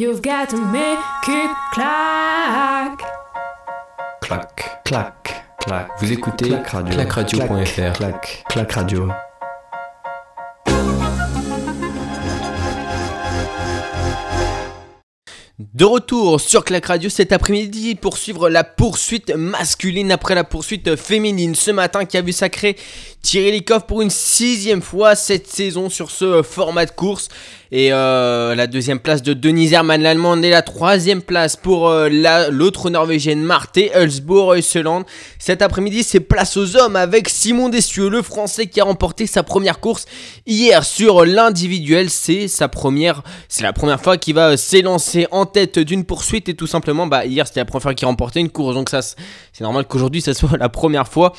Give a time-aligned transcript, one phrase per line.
[0.00, 3.00] You've got to make it clack.
[4.22, 5.88] Clac, Clac, clac.
[5.98, 6.94] Vous écoutez Clac Radio.
[6.94, 7.92] clacradio.fr.
[7.94, 9.08] clac, clac radio.
[15.74, 20.94] De retour sur Clac Radio cet après-midi pour suivre la poursuite masculine après la poursuite
[20.94, 22.76] féminine ce matin qui a vu sacrer
[23.22, 27.28] Thierry Likov pour une sixième fois cette saison sur ce format de course
[27.70, 32.08] et euh, la deuxième place de Denise Hermann l'allemande et la troisième place pour euh,
[32.10, 35.04] la- l'autre norvégienne Marthe Hulsbourg Heuseland.
[35.38, 39.42] Cet après-midi c'est place aux hommes avec Simon Dessieux le français qui a remporté sa
[39.42, 40.06] première course
[40.46, 42.08] hier sur l'individuel.
[42.08, 46.48] C'est sa première c'est la première fois qu'il va euh, s'élancer en tête d'une poursuite
[46.48, 48.74] et tout simplement bah hier c'était la première fois qu'il remportait une course.
[48.74, 51.34] Donc ça c'est normal qu'aujourd'hui ça soit la première fois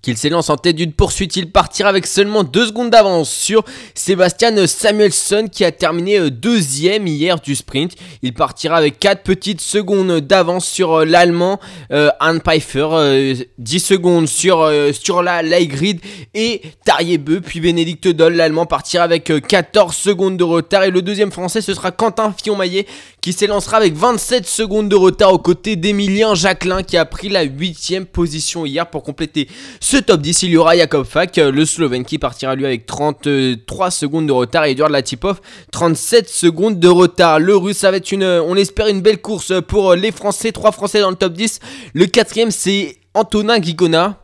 [0.00, 4.66] qu'il s'élance en tête d'une poursuite, il partira avec seulement 2 secondes d'avance sur Sébastien
[4.66, 7.92] Samuelson qui a terminé euh, deuxième hier du sprint.
[8.22, 11.60] Il partira avec 4 petites secondes d'avance sur euh, l'allemand
[11.92, 16.00] euh, Anne Pfeiffer, euh, 10 secondes sur, euh, sur la Leigrid
[16.34, 21.02] et Tariebeu, puis Bénédicte Doll, l'allemand partira avec euh, 14 secondes de retard et le
[21.02, 22.86] deuxième français ce sera Quentin Fillon-Maillet
[23.20, 27.42] qui s'élancera avec 27 secondes de retard aux côtés d'Emilien Jacquelin qui a pris la
[27.42, 27.74] 8
[28.12, 29.48] position hier pour compléter
[29.80, 30.42] ce top 10.
[30.42, 34.32] Il y aura Jakob Fak, euh, le Slovène qui partira lui avec 33 secondes de
[34.32, 35.40] retard et Eduard Latipov
[35.72, 37.38] 37 secondes de retard.
[37.40, 40.52] Le russe ça va être une, on espère une belle course pour euh, les Français,
[40.52, 41.60] 3 Français dans le top 10.
[41.92, 44.18] Le quatrième c'est Antonin Guigona.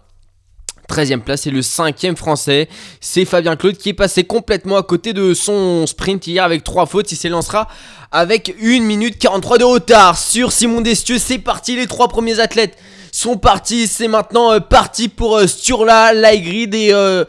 [0.90, 2.68] 13e place et le cinquième français,
[3.00, 6.86] c'est Fabien Claude qui est passé complètement à côté de son sprint hier avec trois
[6.86, 7.12] fautes.
[7.12, 7.68] Il s'élancera
[8.10, 11.18] avec 1 minute 43 de retard sur Simon Destieux.
[11.18, 12.76] C'est parti, les trois premiers athlètes
[13.20, 13.86] sont partis.
[13.86, 17.24] C'est maintenant euh, parti pour euh, Sturla, Laigrid et, euh,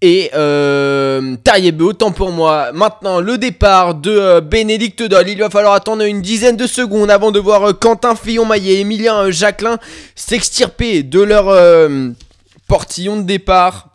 [0.00, 1.84] et euh, Tariebeu.
[1.84, 2.72] Autant pour moi.
[2.72, 5.28] Maintenant, le départ de Bénédicte Doll.
[5.28, 9.30] Il va falloir attendre une dizaine de secondes avant de voir Quentin Fillon-Maillet et Emilien
[9.30, 9.78] Jacquelin
[10.14, 11.54] s'extirper de leur
[12.66, 13.89] portillon de départ.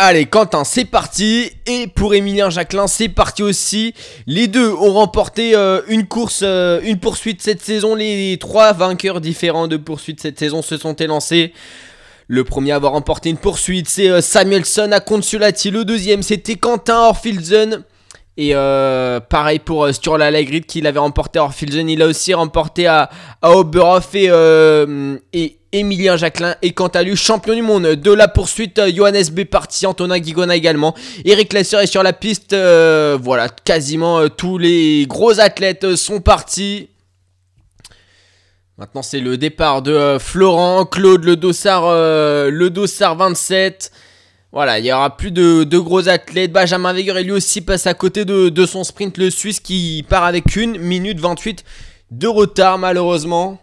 [0.00, 1.50] Allez, Quentin, c'est parti.
[1.66, 3.94] Et pour Emilien Jacquelin, c'est parti aussi.
[4.28, 7.96] Les deux ont remporté euh, une course, euh, une poursuite cette saison.
[7.96, 11.52] Les trois vainqueurs différents de poursuite cette saison se sont élancés.
[12.28, 15.72] Le premier à avoir remporté une poursuite, c'est euh, Samuelson à Consulati.
[15.72, 17.82] Le deuxième, c'était Quentin Orfilsen.
[18.40, 21.90] Et euh, pareil pour euh, Sturla Lagrid qui l'avait remporté à Orfilsen.
[21.90, 23.10] Il a aussi remporté à,
[23.42, 26.54] à Oberhof et, euh, et Emilien Jacquelin.
[26.62, 29.42] Et quant à lui, champion du monde de la poursuite, Johannes B.
[29.42, 30.94] parti, Antonin Guigona également.
[31.24, 32.54] Eric Lesser est sur la piste.
[32.54, 36.90] voilà, quasiment tous les gros athlètes sont partis.
[38.78, 43.90] Maintenant, c'est le départ de Florent, Claude, le Dossard, le Dossard 27.
[44.50, 46.52] Voilà, il y aura plus de, gros athlètes.
[46.52, 50.24] Benjamin Weger, lui aussi passe à côté de, de son sprint, le Suisse qui part
[50.24, 51.64] avec 1 minute 28
[52.10, 53.60] de retard, malheureusement.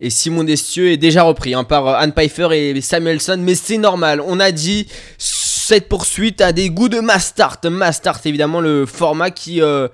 [0.00, 3.78] Et Simon Destieux est déjà repris hein, par euh, Anne Pfeiffer et Samuelson, mais c'est
[3.78, 4.20] normal.
[4.20, 4.86] On a dit
[5.18, 7.58] cette poursuite a des goûts de Mastart.
[7.64, 9.88] Mastart, évidemment, le format qui, euh,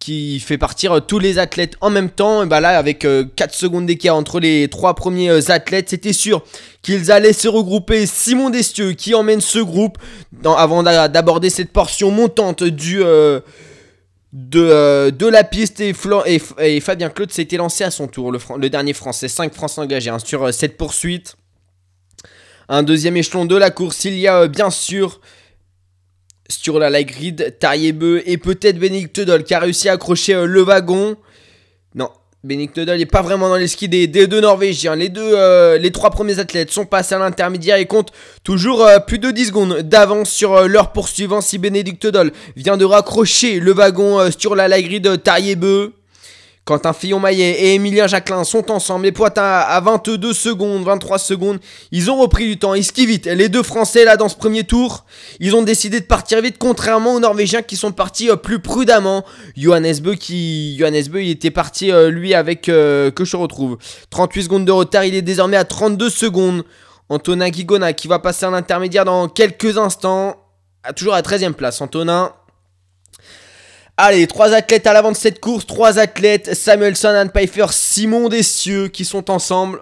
[0.00, 2.42] qui fait partir euh, tous les athlètes en même temps.
[2.42, 6.12] Et bah là, avec euh, 4 secondes d'écart entre les trois premiers euh, athlètes, c'était
[6.12, 6.42] sûr
[6.82, 8.06] qu'ils allaient se regrouper.
[8.06, 9.98] Simon Destieux qui emmène ce groupe
[10.44, 13.40] avant d'a- d'aborder cette portion montante euh,
[14.32, 15.92] de, euh, la piste et,
[16.80, 20.44] Fabien Claude s'était lancé à son tour, le, dernier français, 5 Français engagés hein, sur
[20.44, 21.36] euh, cette poursuite.
[22.68, 25.20] Un deuxième échelon de la course, il y a euh, bien sûr
[26.50, 30.44] sur la light grid, Tariebeu et peut-être Bénédicte Doll qui a réussi à accrocher euh,
[30.44, 31.16] le wagon.
[31.94, 32.10] Non,
[32.42, 34.96] Bénédicte Doll n'est pas vraiment dans les skis des, deux Norvégiens.
[34.96, 38.12] Les, deux, euh, les trois premiers athlètes sont passés à l'intermédiaire et comptent
[38.44, 42.86] toujours euh, plus de 10 secondes d'avance sur leur poursuivant si Bénédicte Doll vient de
[42.86, 45.92] raccrocher le wagon euh, sur la light grid de Tariebeu.
[46.70, 49.04] Quentin Fillon-Maillet et Emilien Jacquelin sont ensemble.
[49.04, 51.58] Les poitins à 22 secondes, 23 secondes.
[51.90, 52.74] Ils ont repris du temps.
[52.74, 53.26] Ils skient vite.
[53.26, 55.04] Les deux Français là dans ce premier tour,
[55.40, 59.24] ils ont décidé de partir vite, contrairement aux Norvégiens qui sont partis euh, plus prudemment.
[59.56, 63.76] Johannes Beu il était parti euh, lui avec euh, que je retrouve
[64.10, 65.04] 38 secondes de retard.
[65.04, 66.62] Il est désormais à 32 secondes.
[67.08, 70.36] Antonin Guigona qui va passer à l'intermédiaire dans quelques instants.
[70.94, 71.80] Toujours à 13 e place.
[71.80, 72.32] Antonin.
[73.96, 78.88] Allez, trois athlètes à l'avant de cette course, trois athlètes, Samuelson, Anne Pfeiffer, Simon Dessieux
[78.88, 79.80] qui sont ensemble.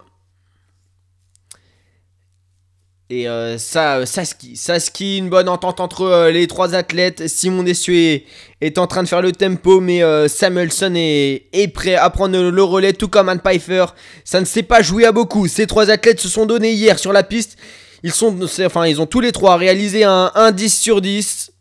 [3.10, 7.26] Et euh, ça, ça skie, ça une bonne entente entre euh, les trois athlètes.
[7.26, 8.20] Simon Dessieux
[8.60, 12.38] est, en train de faire le tempo, mais euh, Samuelson est, est prêt à prendre
[12.38, 13.86] le relais, tout comme Anne Pfeiffer.
[14.24, 15.48] Ça ne s'est pas joué à beaucoup.
[15.48, 17.56] Ces trois athlètes se sont donnés hier sur la piste.
[18.02, 21.52] Ils sont, enfin, ils ont tous les trois réalisé un, un 10 sur 10.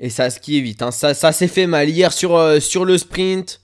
[0.00, 0.82] Et ça ski est vite.
[0.82, 0.90] hein.
[0.90, 3.60] Ça, s'est fait mal hier sur, euh, le sprint.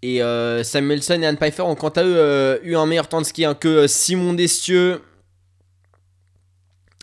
[0.00, 3.20] Et euh, Samuelson et Anne Pfeiffer ont quant à eux euh, eu un meilleur temps
[3.20, 5.02] de ski hein, que Simon Destieux.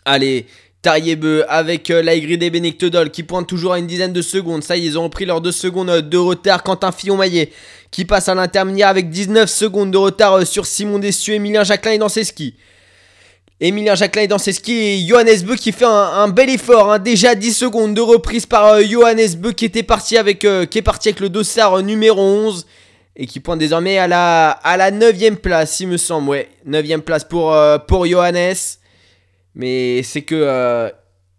[0.04, 0.46] Allez,
[0.82, 4.64] Tariebeu avec euh, et Benectedol qui pointent toujours à une dizaine de secondes.
[4.64, 6.62] Ça, y est, ils ont repris leurs deux secondes de retard.
[6.62, 7.52] Quentin Fillon-Maillet
[7.90, 11.34] qui passe à l'intermédiaire avec 19 secondes de retard sur Simon Destieux.
[11.34, 12.54] Emilien Jacquelin est dans ses skis.
[13.58, 16.92] Emilien Jacquelin dans ses skis et Johannes Beu qui fait un, bel effort.
[16.92, 16.98] hein.
[16.98, 20.78] Déjà 10 secondes de reprise par euh, Johannes Beu qui était parti avec, euh, qui
[20.78, 22.66] est parti avec le dossard euh, numéro 11
[23.16, 26.28] et qui pointe désormais à la, à la 9ème place, il me semble.
[26.28, 27.50] Ouais, 9ème place pour,
[28.06, 28.54] Johannes.
[29.54, 30.92] Mais c'est que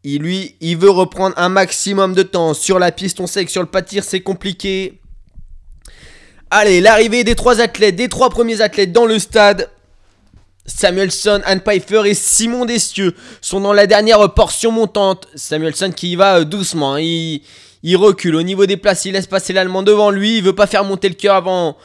[0.03, 3.19] lui, il veut reprendre un maximum de temps sur la piste.
[3.19, 4.99] On sait que sur le pâtir, c'est compliqué.
[6.49, 9.69] Allez, l'arrivée des trois athlètes, des trois premiers athlètes dans le stade.
[10.67, 15.27] Samuelson, Anne Pfeiffer et Simon Destieux sont dans la dernière portion montante.
[15.33, 16.99] Samuelson qui y va euh, doucement, hein.
[17.01, 20.67] il, recule au niveau des places, il laisse passer l'Allemand devant lui, il veut pas
[20.67, 21.77] faire monter le cœur avant,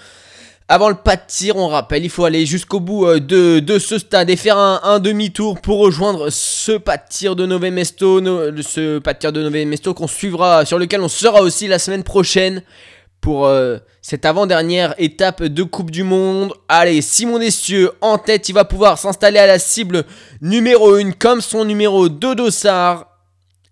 [0.69, 1.57] avant le pas de tir.
[1.57, 5.61] On rappelle, il faut aller jusqu'au bout euh, de, ce stade et faire un, demi-tour
[5.61, 9.43] pour rejoindre ce pas de tir de Nové Mesto, no- ce pas de tir de
[9.43, 12.63] Nové Mesto qu'on suivra, sur lequel on sera aussi la semaine prochaine
[13.23, 16.53] pour euh, cette avant-dernière étape de Coupe du Monde.
[16.69, 20.05] Allez, Simon Destieux en tête, il va pouvoir s'installer à la cible
[20.43, 23.07] numéro 1 comme son numéro 2 Dossard.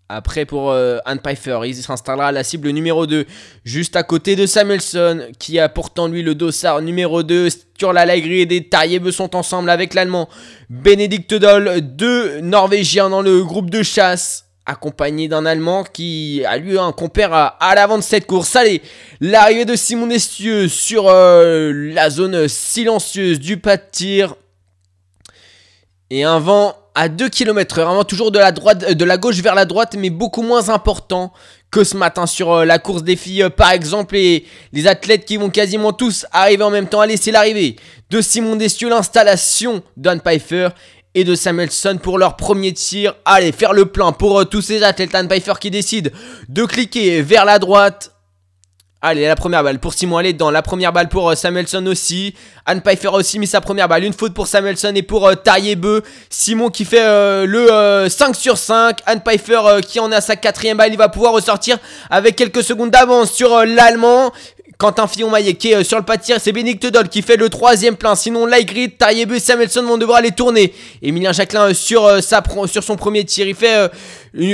[0.09, 3.27] Après pour euh, Anne Pfeiffer, il s'installera à la cible numéro 2
[3.65, 7.49] juste à côté de Samuelson qui a pourtant lui le Dossard numéro 2.
[7.79, 10.29] Sur la grille des Tariebeux sont ensemble avec l'Allemand
[10.69, 16.79] Bénédicte Doll, deux Norvégiens dans le groupe de chasse accompagné d'un Allemand qui a lui
[16.79, 18.55] un compère à, l'avant de cette course.
[18.57, 18.83] Allez,
[19.21, 24.37] l'arrivée de Simon Destieux sur euh, la zone silencieuse du pas de tir.
[26.11, 29.05] Et un vent à 2 km heure, un vent toujours de la, droite, euh, de
[29.05, 31.33] la gauche vers la droite, mais beaucoup moins important
[31.71, 35.37] que ce matin sur euh, la course des filles, par exemple, et les athlètes qui
[35.37, 37.01] vont quasiment tous arriver en même temps.
[37.01, 37.77] Allez, c'est l'arrivée
[38.11, 40.69] de Simon Destieux, l'installation d'Anne Pfeiffer
[41.15, 43.15] et de Samuelson pour leur premier tir.
[43.25, 45.15] Allez, faire le plein pour euh, tous ces athlètes.
[45.15, 46.13] Anne Pfeiffer qui décide
[46.49, 48.13] de cliquer vers la droite.
[49.03, 50.51] Allez, la première balle pour Simon, elle est dedans.
[50.51, 52.35] La première balle pour euh, Samuelson aussi.
[52.67, 54.05] Anne Pfeiffer aussi mis sa première balle.
[54.05, 56.01] Une faute pour Samuelson et pour euh.
[56.29, 58.99] Simon qui fait euh, le euh, 5 sur 5.
[59.07, 60.93] Anne Pfeiffer qui en a sa quatrième balle.
[60.93, 61.79] Il va pouvoir ressortir
[62.11, 64.33] avec quelques secondes d'avance sur l'Allemand.
[64.81, 67.97] Quentin Fillon-Maillet qui est euh, sur le pas c'est Bénic Tedol qui fait le troisième
[67.97, 68.15] plein.
[68.15, 70.73] Sinon, Ligrid, Tariebeu et Samuelson vont devoir les tourner.
[71.03, 73.91] Emilien Jacquelin euh, sur, euh, sa sur son premier tir, il fait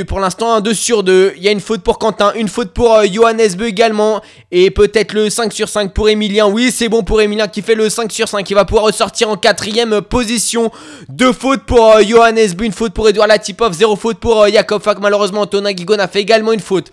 [0.08, 1.34] pour l'instant un 2 sur 2.
[1.36, 4.20] Il y a une faute pour Quentin, une faute pour Johannes Beu également.
[4.50, 6.48] Et peut-être le 5 sur 5 pour Emilien.
[6.48, 8.50] Oui, c'est bon pour Emilien qui fait le 5 sur 5.
[8.50, 10.72] Il va pouvoir ressortir en quatrième position.
[11.08, 14.98] Deux fautes pour Johannes Beu, une faute pour Edouard Latipov, zéro faute pour Jakob Fak.
[14.98, 16.90] Malheureusement, Antonin Guigon a fait également une faute.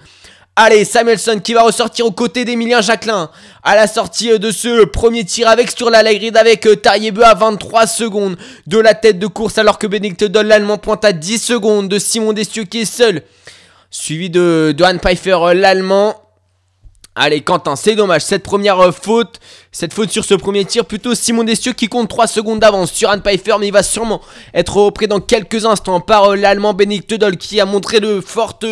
[0.55, 3.31] Allez, Samuelson qui va ressortir aux côtés d'Emilien Jacquelin
[3.63, 7.33] à la sortie de ce premier tir avec sur la grid avec euh, Tariebeu à
[7.33, 11.39] 23 secondes de la tête de course alors que Bénédicte Doll l'allemand pointe à 10
[11.39, 13.23] secondes de Simon Destieux qui est seul
[13.89, 16.21] suivi de, de Anne Pfeiffer euh, l'allemand.
[17.15, 19.39] Allez Quentin, c'est dommage, cette première euh, faute,
[19.71, 23.09] cette faute sur ce premier tir, plutôt Simon Destieux qui compte 3 secondes d'avance sur
[23.09, 24.21] Anne Pfeiffer, mais il va sûrement
[24.53, 28.67] être repris dans quelques instants par l'allemand Bénédicte Doll qui a montré de fortes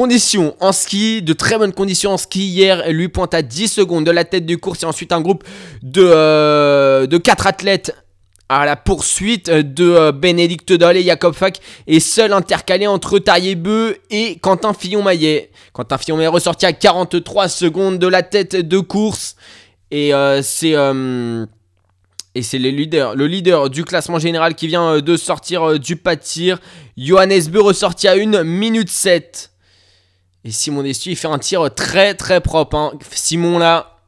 [0.00, 4.06] conditions en ski, de très bonnes conditions en ski hier, lui pointe à 10 secondes
[4.06, 5.44] de la tête du course et ensuite un groupe
[5.82, 7.94] de, euh, de 4 athlètes
[8.48, 13.98] à la poursuite de euh, Bénédicte Doll et Jacob Fack est seul intercalé entre Tariebeu
[14.08, 15.50] et Quentin Fillon-Maillet.
[15.74, 19.36] Quentin Fillon-Maillet ressorti à 43 secondes de la tête de course
[19.90, 21.44] et euh, c'est euh,
[22.34, 25.96] et le leader, le leader du classement général qui vient euh, de sortir euh, du
[25.96, 26.58] pas de tir.
[26.96, 29.49] Johannes Beu ressorti à 1 minute 7.
[30.44, 32.76] Et Simon Destieux, il fait un tir très très propre.
[32.76, 32.92] hein.
[33.12, 33.98] Simon là,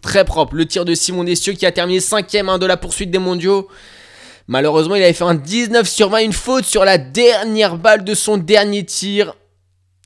[0.00, 0.54] très propre.
[0.54, 3.68] Le tir de Simon Destieux qui a terminé 5ème de la poursuite des mondiaux.
[4.48, 8.14] Malheureusement, il avait fait un 19 sur 20, une faute sur la dernière balle de
[8.14, 9.34] son dernier tir.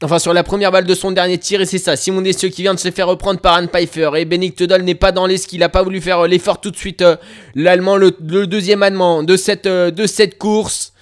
[0.02, 1.96] Enfin, sur la première balle de son dernier tir, et c'est ça.
[1.96, 4.10] Simon Destieux qui vient de se faire reprendre par Anne Pfeiffer.
[4.16, 5.56] Et Bénic Tedol n'est pas dans les skis.
[5.56, 7.00] Il n'a pas voulu faire euh, l'effort tout de suite.
[7.00, 7.16] euh,
[7.54, 10.92] L'Allemand, le, le deuxième Allemand de cette, euh, de cette course.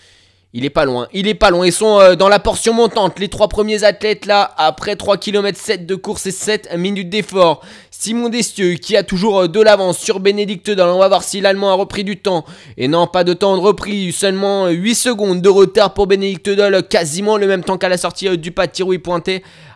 [0.57, 1.67] Il est pas loin, il est pas loin.
[1.67, 3.19] Ils sont euh, dans la portion montante.
[3.19, 7.61] Les trois premiers athlètes là, après 3 km 7 de course et 7 minutes d'effort.
[8.05, 10.91] Simon Destieux qui a toujours euh, de l'avance sur Bénédicte Doll.
[10.91, 12.45] On va voir si l'Allemand a repris du temps.
[12.77, 14.13] Et non, pas de temps de repris.
[14.13, 16.87] Seulement euh, 8 secondes de retard pour Bénédicte Doll.
[16.87, 19.01] Quasiment le même temps qu'à la sortie euh, du pas de où il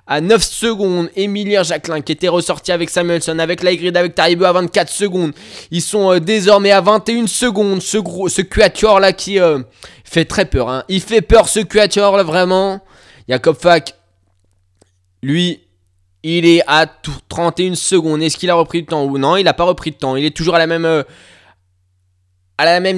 [0.09, 1.11] à 9 secondes.
[1.15, 5.33] Emilien Jacquelin qui était ressorti avec Samuelson, avec Laigrid, avec Taribo à 24 secondes.
[5.71, 7.83] Ils sont euh, désormais à 21 secondes.
[7.83, 8.43] Ce gros, ce
[8.99, 9.61] là qui euh,
[10.05, 10.69] fait très peur.
[10.71, 10.83] hein.
[10.89, 12.81] Il fait peur ce quatuor là vraiment.
[13.29, 13.95] Jacob Fak,
[15.23, 15.61] lui,
[16.23, 16.87] il est à
[17.29, 18.23] 31 secondes.
[18.23, 19.37] Est-ce qu'il a repris de temps ou non?
[19.37, 20.17] Il n'a pas repris de temps.
[20.17, 21.03] Il est toujours à la même, euh,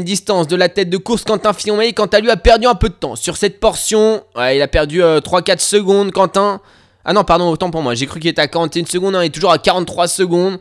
[0.05, 1.25] distance de la tête de course.
[1.25, 3.17] Quentin fillon quant à lui, a perdu un peu de temps.
[3.17, 6.61] Sur cette portion, il a perdu 3-4 euh, secondes, Quentin.
[7.05, 7.95] Ah non, pardon, autant pour moi.
[7.95, 9.17] J'ai cru qu'il était à 41 secondes.
[9.21, 10.59] il est toujours à 43 secondes.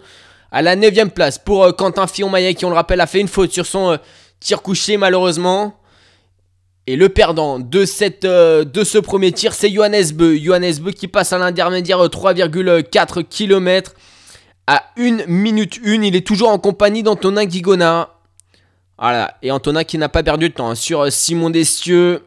[0.51, 3.27] À la 9ème place pour euh, Quentin Fillon-Maillet, qui, on le rappelle, a fait une
[3.27, 3.99] faute sur son
[4.39, 5.79] tir couché, malheureusement.
[6.87, 10.37] Et le perdant de, cette, euh, de ce premier tir, c'est Johannes Beu.
[10.37, 13.93] Johannes Beu qui passe à l'intermédiaire 3,4 km
[14.65, 16.01] à 1 minute 1.
[16.01, 18.09] Il est toujours en compagnie d'Antonin Guigona.
[18.97, 19.35] Voilà.
[19.43, 22.23] Et Antonin qui n'a pas perdu de temps hein, sur euh, Simon Destieux.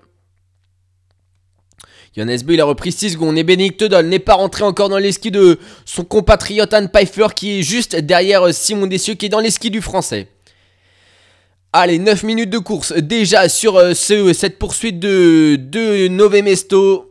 [2.16, 3.38] Johannes Beu, il a repris 6 secondes.
[3.38, 7.28] Et Bénédicte Dol n'est pas rentré encore dans les skis de son compatriote Anne Pfeiffer
[7.35, 10.28] qui est juste derrière euh, Simon Destieux qui est dans les skis du français.
[11.75, 17.11] Allez, 9 minutes de course déjà sur euh, cette poursuite de, de Novemesto.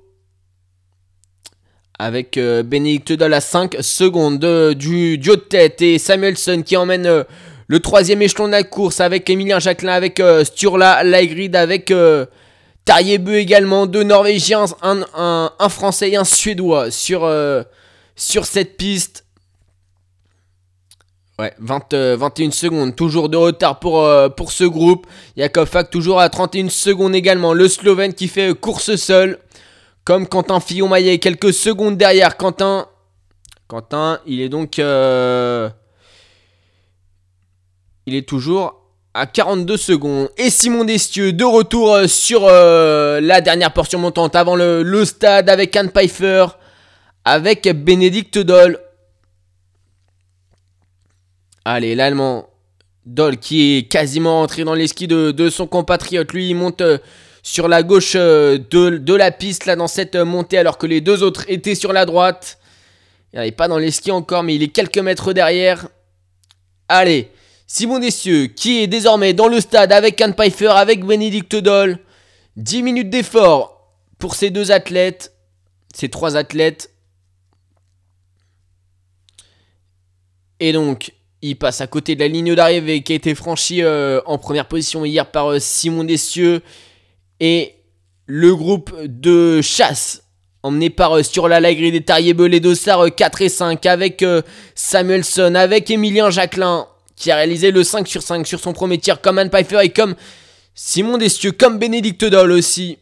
[1.97, 7.23] Avec euh, Benedict à 5 secondes du duo de tête et Samuelson qui emmène euh,
[7.65, 11.91] le troisième échelon de la course avec Emilien Jacquelin, avec Sturla Laigrid, avec
[12.85, 17.29] Tarjebeu également, deux Norvégiens, un, Français et un Suédois sur,
[18.15, 19.25] sur cette piste.
[21.41, 25.07] Ouais, 21 euh, secondes, toujours de retard pour, euh, ce groupe.
[25.35, 27.53] Yakov Fak toujours à 31 secondes également.
[27.53, 29.39] Le Slovène qui fait course seul.
[30.03, 32.87] Comme Quentin Fillon-Maillet, quelques secondes derrière Quentin.
[33.67, 34.77] Quentin, il est donc...
[34.77, 35.69] Euh,
[38.05, 38.80] il est toujours
[39.13, 40.29] à 42 secondes.
[40.37, 45.91] Et Simon Destieux de retour sur la dernière portion montante avant le, stade avec Anne
[45.91, 46.45] Pfeiffer.
[47.23, 48.79] Avec Bénédicte Doll.
[51.63, 52.49] Allez, l'Allemand
[53.05, 56.31] Doll qui est quasiment entré dans les skis de, son compatriote.
[56.33, 56.97] Lui, il monte euh,
[57.43, 61.01] sur la gauche euh, de, la piste là dans cette euh, montée alors que les
[61.01, 62.59] deux autres étaient sur la droite.
[63.33, 65.87] Il n'est pas dans les skis encore, mais il est quelques mètres derrière.
[66.87, 67.31] Allez,
[67.73, 71.99] Simon Dessieux qui est désormais dans le stade avec Anne Pfeiffer, avec Bénédicte Doll.
[72.57, 75.33] 10 minutes d'effort pour ces deux athlètes,
[75.95, 76.93] ces trois athlètes.
[80.59, 84.19] Et donc, il passe à côté de la ligne d'arrivée qui a été franchie euh,
[84.25, 86.63] en première position hier par euh, Simon Dessieux.
[87.39, 87.75] Et
[88.25, 90.23] le groupe de chasse
[90.61, 94.25] emmené par euh, sur la Lagrée des Tariebeux, les Dossards 4 et 5 avec
[94.75, 96.90] Samuelson, avec Emilien Jacquelin
[97.21, 99.89] qui a réalisé le 5 sur 5 sur son premier tir comme Anne Pfeiffer et
[99.89, 100.15] comme
[100.73, 102.97] Simon Dessieux, comme Bénédicte Doll aussi.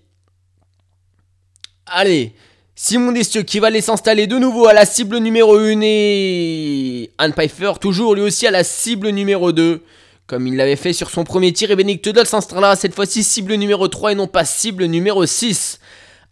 [1.86, 2.34] Allez,
[2.76, 7.32] Simon Destieux qui va aller s'installer de nouveau à la cible numéro 1 et Anne
[7.32, 9.82] Pfeiffer toujours lui aussi à la cible numéro 2
[10.28, 13.54] comme il l'avait fait sur son premier tir et Bénédicte Doll s'installera cette fois-ci cible
[13.54, 15.80] numéro 3 et non pas cible numéro 6.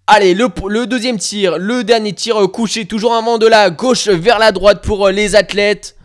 [0.07, 4.39] Allez, le, deuxième tir, le dernier tir couché toujours un vent de la gauche vers
[4.39, 5.96] la droite pour euh, les athlètes.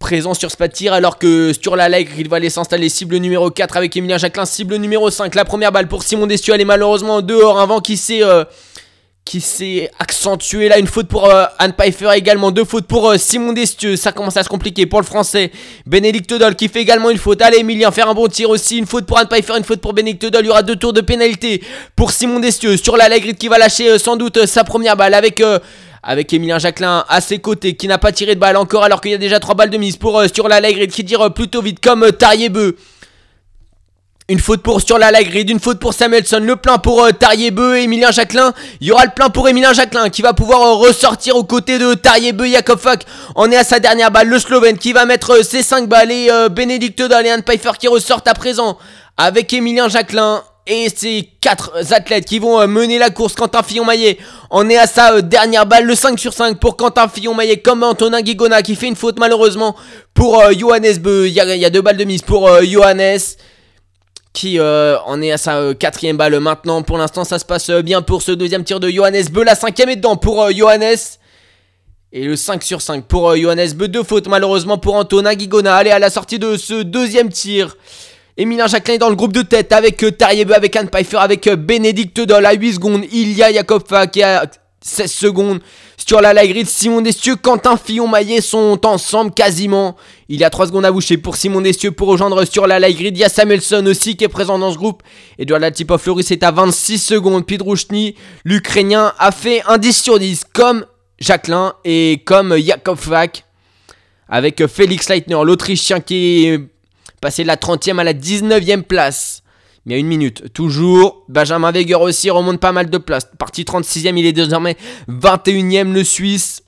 [0.00, 2.88] Présent sur ce tir alors que sur la leg il va aller s'installer.
[2.88, 5.34] Cible numéro 4 avec Emilien Jacquelin, cible numéro 5.
[5.34, 8.24] La première balle pour Simon Destieux, elle est malheureusement dehors, un vent qui s'est...
[8.24, 8.44] Euh,
[9.98, 10.68] accentué.
[10.68, 13.96] Là une faute pour euh, Anne Pfeiffer également deux fautes pour euh, Simon Destieux.
[13.96, 15.52] Ça commence à se compliquer pour le français.
[15.86, 17.40] Bénédicte Doll qui fait également une faute.
[17.42, 18.78] Allez Emilien faire un bon tir aussi.
[18.78, 20.92] Une faute pour Anne Pfeiffer une faute pour Bénédicte Doll il y aura deux tours
[20.92, 21.62] de pénalité
[21.94, 22.76] pour Simon Destieux.
[22.76, 25.42] Sur la qui va lâcher sans doute sa première balle avec
[26.02, 29.10] avec Emilien Jacquelin à ses côtés qui n'a pas tiré de balle encore alors qu'il
[29.10, 32.10] y a déjà trois balles de mise pour sur la qui tire plutôt vite comme
[32.12, 32.76] Tariebeu
[34.30, 37.78] une faute pour sur la Lagride, une faute pour Samuelson, le plein pour euh, Tariebeu
[37.78, 38.54] et Emilien Jacquelin.
[38.80, 41.80] Il y aura le plein pour Emilien Jacquelin qui va pouvoir euh, ressortir aux côtés
[41.80, 43.06] de Tariebeu Jakov Fak.
[43.34, 46.12] On est à sa dernière balle, le Slovène qui va mettre euh, ses 5 balles
[46.12, 48.78] et Bénédicte Daléan Pfeiffer qui ressortent à présent
[49.16, 53.34] avec Emilien Jacquelin et ces 4 athlètes qui vont mener la course.
[53.34, 54.18] Quentin Fillon-Maillet,
[54.50, 58.20] on est à sa dernière balle, le 5 sur 5 pour Quentin Fillon-Maillet, comme Antonin
[58.22, 59.74] Guigona qui fait une faute malheureusement
[60.14, 61.28] pour Johannes Beu.
[61.28, 63.18] Il y, a deux balles de mise pour Johannes
[64.32, 66.82] qui euh, en est à sa euh, quatrième balle maintenant.
[66.82, 69.42] Pour l'instant, ça se passe euh, bien pour ce deuxième tir de Johannes Beu.
[69.42, 70.96] La cinquième est dedans pour Johannes.
[72.12, 73.88] Et le 5 sur 5 pour Johannes Beu.
[73.88, 75.76] Deux fautes malheureusement pour Antonin Guigona.
[75.76, 77.76] Allez, à la sortie de ce deuxième tir.
[78.40, 82.22] Emilien Jacquelin est dans le groupe de tête avec Tariebeu, avec Anne Pfeiffer, avec Bénédicte
[82.22, 83.04] Doll à 8 secondes.
[83.12, 85.60] Il y a Yakova qui a 16 secondes.
[85.98, 89.94] Sur la grille, Simon Destieux, Quentin Fillon-Maillet sont ensemble quasiment.
[90.30, 93.14] Il y a 3 secondes à boucher pour Simon Destieux pour rejoindre sur la grid.
[93.14, 95.02] Il y a Samuelson aussi qui est présent dans ce groupe.
[95.38, 97.44] Edouard Latipov Floris est à 26 secondes.
[97.44, 98.14] Pidrouchny,
[98.46, 100.86] l'Ukrainien, a fait un 10 sur 10 comme
[101.18, 103.44] Jacqueline et comme Jakov Fak.
[104.30, 106.60] Avec Félix Leitner, l'Autrichien qui est
[107.20, 109.42] passé de la 30e à la 19e place.
[109.86, 110.52] y a une minute.
[110.52, 111.24] Toujours.
[111.28, 113.28] Benjamin Weger aussi remonte pas mal de place.
[113.38, 114.76] Parti 36e, il est désormais
[115.08, 116.62] 21e, le Suisse.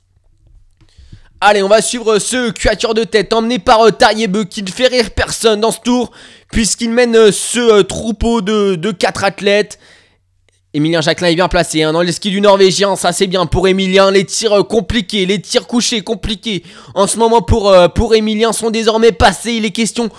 [1.45, 4.87] Allez, on va suivre ce cuature de tête emmené par euh, Tariebe qui ne fait
[4.87, 6.11] rire personne dans ce tour
[6.53, 9.77] puisqu'il mène euh, ce euh, troupeau de, de 4 athlètes.
[10.73, 13.67] Emilien Jacquelin est bien placé hein, dans les skis du Norvégien, ça c'est bien pour
[13.67, 14.09] Emilien.
[14.09, 16.63] Les tirs compliqués, les tirs couchés compliqués
[16.95, 19.51] en ce moment pour, pour Emilien sont désormais passés.
[19.51, 20.09] Il est question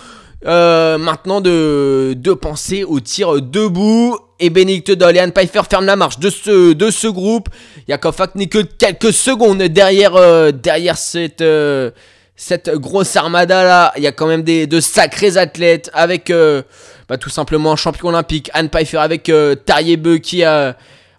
[0.45, 6.31] maintenant de, de penser au tir debout et Benedict Anne Pfeiffer ferment la marche de
[6.31, 7.49] ce, de ce groupe.
[7.89, 11.91] Yakov Fak n'est que quelques secondes derrière, euh, derrière cette, euh,
[12.37, 13.93] cette grosse armada là.
[13.97, 16.63] Il y a quand même des, de sacrés athlètes avec euh,
[17.09, 19.31] bah, tout simplement un champion olympique, Anne Pfeiffer avec
[19.65, 20.43] Tariebe qui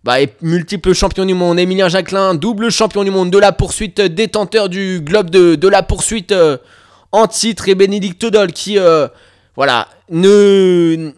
[0.03, 4.01] bah, est multiple champion du monde, Emilien Jacquelin, double champion du monde de la poursuite,
[4.01, 6.33] détenteur du globe de, de la poursuite
[7.11, 8.77] en titre et Benedict Doll qui
[9.55, 11.11] voilà ne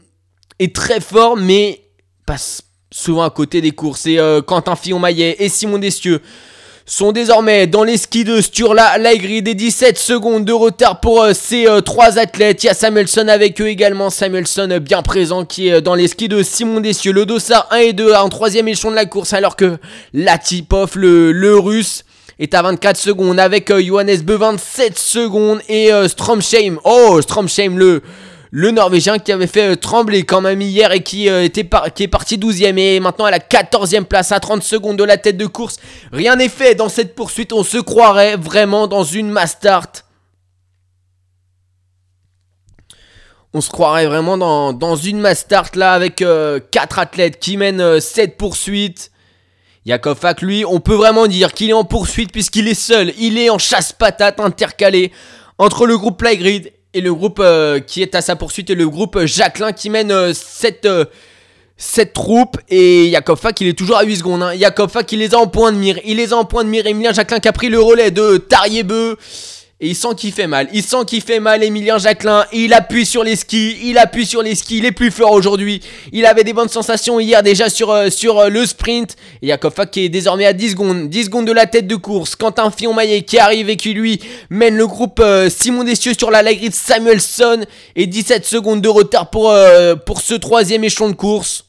[0.59, 1.81] est très fort mais
[2.25, 4.05] passe souvent à côté des courses.
[4.05, 6.21] Et euh, Quentin Fillon-Maillet et Simon Destieux
[6.85, 11.33] sont désormais dans les skis de Sturla Laigri des 17 secondes de retard pour euh,
[11.33, 12.63] ces euh, trois athlètes.
[12.63, 14.09] Il y a Samuelson avec eux également.
[14.09, 17.11] Samuelson bien présent qui est dans les skis de Simon Destieux.
[17.11, 19.77] Le dossard 1 et 2 en troisième échelon de la course alors que
[20.13, 22.05] Latipov, le, le russe,
[22.39, 26.79] est à 24 secondes avec Johannes Be 27 secondes et Stromsheim.
[26.83, 28.01] Oh, Stromsheim
[28.51, 32.37] le Norvégien qui avait fait euh, trembler quand même hier et qui, euh, est parti
[32.37, 35.77] 12ème et maintenant à la 14ème place à 30 secondes de la tête de course.
[36.11, 39.91] Rien n'est fait dans cette poursuite, on se croirait vraiment dans une Mastart.
[43.53, 44.37] On se croirait vraiment
[44.73, 46.59] dans, une Mastart là avec 4 euh,
[46.97, 49.11] athlètes qui mènent cette poursuite.
[49.11, 49.16] Yakov
[50.19, 53.13] Fak, lui, on peut vraiment dire qu'il est en poursuite puisqu'il est seul.
[53.17, 55.11] Il est en chasse-patate intercalé
[55.57, 58.89] entre le groupe Playgrid et le groupe euh, qui est à sa poursuite est le
[58.89, 61.05] groupe Jacqueline qui mène euh, cette, euh,
[61.77, 62.57] cette troupe.
[62.69, 64.43] Et Yakov Fak, il est toujours à 8 secondes.
[64.43, 64.53] Hein.
[64.53, 65.99] Yakov Fak, il les a en point de mire.
[66.05, 66.85] Il les a en point de mire.
[66.85, 69.17] Emilien Jacqueline qui a pris le relais de Tariebeu.
[69.79, 70.67] Et il sent qu'il fait mal.
[70.73, 72.47] Il sent qu'il fait mal, Emilien Jacquelin.
[72.51, 73.77] Il appuie sur les skis.
[73.83, 74.79] Il appuie sur les skis.
[74.79, 75.81] Il est plus fort aujourd'hui.
[76.11, 79.15] Il avait des bonnes sensations hier déjà sur, euh, sur euh, le sprint.
[79.43, 81.09] Et Yakov qui est désormais à 10 secondes.
[81.09, 82.35] 10 secondes de la tête de course.
[82.35, 86.41] Quentin Fillon-Maillet qui arrive et qui lui mène le groupe euh, Simon Dessieux sur la
[86.41, 87.63] Lagride Samuelson.
[87.95, 89.55] Et 17 secondes de retard pour,
[90.07, 91.66] pour ce troisième échelon de course.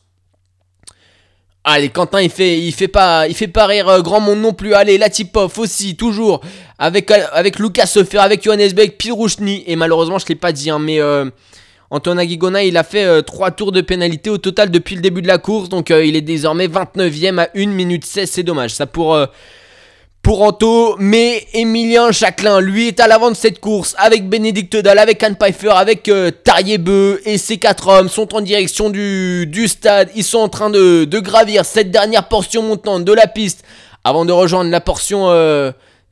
[1.70, 4.72] Allez, Quentin, il fait, fait pas, il fait pas rire grand monde non plus.
[4.72, 6.40] Allez, Latipov aussi, toujours
[6.78, 9.64] avec, avec Lucas Sefer, avec Johannes Beck, Pirouchny.
[9.66, 11.26] Et malheureusement, je l'ai pas dit, hein, mais euh,
[11.90, 15.20] Antoine Aguigona, il a fait 3 euh, tours de pénalité au total depuis le début
[15.20, 15.68] de la course.
[15.68, 18.31] Donc euh, il est désormais 29ème à 1 minute 16.
[18.31, 18.70] C'est dommage.
[18.70, 19.18] Ça pour,
[20.22, 20.96] pour Anto.
[20.98, 23.94] Mais Emilien Jacquelin, lui, est à l'avant de cette course.
[23.98, 26.11] Avec Bénédicte Dahl, avec Anne Pfeiffer, avec
[26.44, 27.20] Tariebeu.
[27.24, 30.11] Et ces quatre hommes sont en direction du, stade.
[30.14, 33.64] Ils sont en train de, gravir cette dernière portion montante de la piste.
[34.04, 35.28] Avant de rejoindre la portion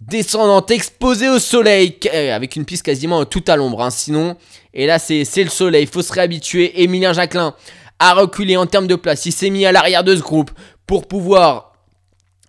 [0.00, 4.36] descendante, exposée au soleil, euh, avec une piste quasiment tout à l'ombre, hein, sinon.
[4.74, 6.82] Et là, c'est le soleil, il faut se réhabituer.
[6.82, 7.54] Emilien Jacquelin
[7.98, 10.50] a reculé en termes de place, il s'est mis à l'arrière de ce groupe
[10.86, 11.72] pour pouvoir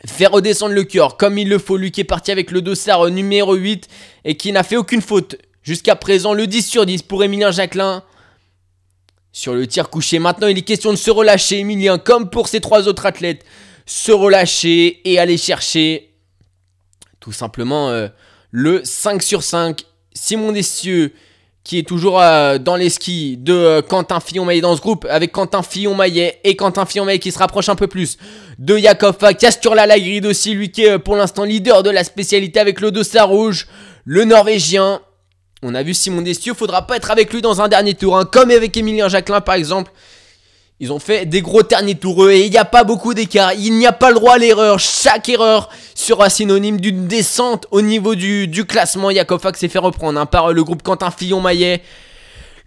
[0.10, 1.78] faire redescendre le cœur comme il le faut.
[1.78, 3.88] Lui qui est parti avec le dossard numéro 8
[4.26, 6.34] et qui n'a fait aucune faute jusqu'à présent.
[6.34, 8.04] Le 10 sur 10 pour Emilien Jacquelin.
[9.32, 12.60] Sur le tir couché, maintenant il est question de se relâcher, Emilien, comme pour ses
[12.60, 13.46] trois autres athlètes.
[13.86, 16.12] Se relâcher et aller chercher
[17.20, 18.08] tout simplement euh,
[18.52, 19.84] le 5 sur 5.
[20.13, 21.13] Simon Dessieux
[21.67, 25.34] qui est toujours euh, dans les skis de euh, Quentin Fillon-Maillet dans ce groupe, avec
[25.34, 28.17] Quentin Fillon-Maillet et Quentin Fillon-Maillet qui se rapproche un peu plus
[28.58, 32.80] de Yakov Castur Lagride aussi, lui qui est pour l'instant leader de la spécialité avec
[32.80, 33.67] le dossard rouge,
[34.06, 35.01] le Norvégien.
[35.62, 38.23] On a vu Simon Dessieux, faudra pas être avec lui dans un dernier tour, hein,
[38.23, 39.91] comme avec Emilien Jacquelin par exemple.
[40.80, 43.54] Ils ont fait des gros derniers tours et il n'y a pas beaucoup d'écart.
[43.54, 44.78] Il n'y a pas le droit à l'erreur.
[44.80, 49.10] Chaque erreur sera synonyme d'une descente au niveau du, classement.
[49.10, 51.82] Yakov s'est fait reprendre hein, par le groupe Quentin Fillon-Maillet.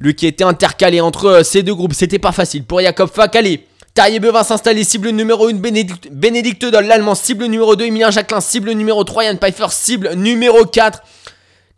[0.01, 1.93] Lui qui était intercalé entre euh, ces deux groupes.
[1.93, 3.37] C'était pas facile pour Yakov Fak.
[3.37, 4.83] Allez, Tariebe va s'installer.
[4.83, 7.15] Cible numéro 1, Bénédicte, Bénédicte l'Allemand.
[7.15, 8.41] Cible numéro 2, Emilien Jacquelin.
[8.41, 9.67] Cible numéro 3, Yann Pfeiffer.
[9.71, 11.01] Cible numéro 4.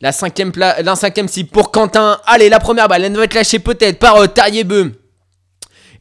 [0.01, 2.21] La cinquième, la cinquième cible pour Quentin.
[2.25, 4.29] Allez, la première balle, elle va être lâchée peut-être par euh,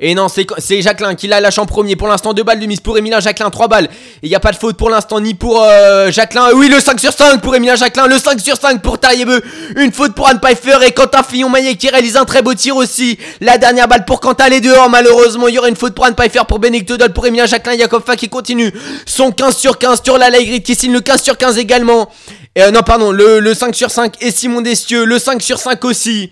[0.04, 1.96] et non, c'est Jacqueline qui la lâche en premier.
[1.96, 3.88] Pour l'instant, deux balles de mise pour Emilien Jacqueline, trois balles.
[4.24, 6.42] Il n'y a pas de faute pour l'instant, ni pour euh, Jacqueline.
[6.56, 9.44] Oui, le 5 sur 5 pour Emilien Jacqueline, le 5 sur 5 pour Tariebeu.
[9.76, 13.20] Une faute pour Anne Pfeiffer et Quentin Fillon-Maillet qui réalise un très beau tir aussi.
[13.42, 14.90] La dernière balle pour Quentin, les dehors.
[14.90, 17.80] Malheureusement, il y aura une faute pour Anne Pfeiffer, pour Bénédicte Todol, pour Emilien Jacqueline,
[17.80, 18.74] Yakova qui continue.
[19.06, 22.10] Son 15 sur 15 sur la Laigrid qui signe le 15 sur 15 également.
[22.58, 25.86] Euh, non, pardon, le, le 5 sur 5 et Simon Destieux, le 5 sur 5
[25.86, 26.32] aussi.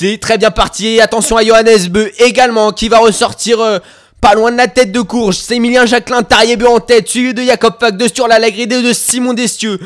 [0.00, 1.00] C'est très bien parti.
[1.00, 3.80] Attention à Johannes Beu également qui va ressortir euh,
[4.20, 5.38] pas loin de la tête de course.
[5.38, 9.32] C'est Emilien Jacquelin, Tariebeu en tête, suivi de Jacob Pack, de Stur la de Simon
[9.32, 9.80] Destieux.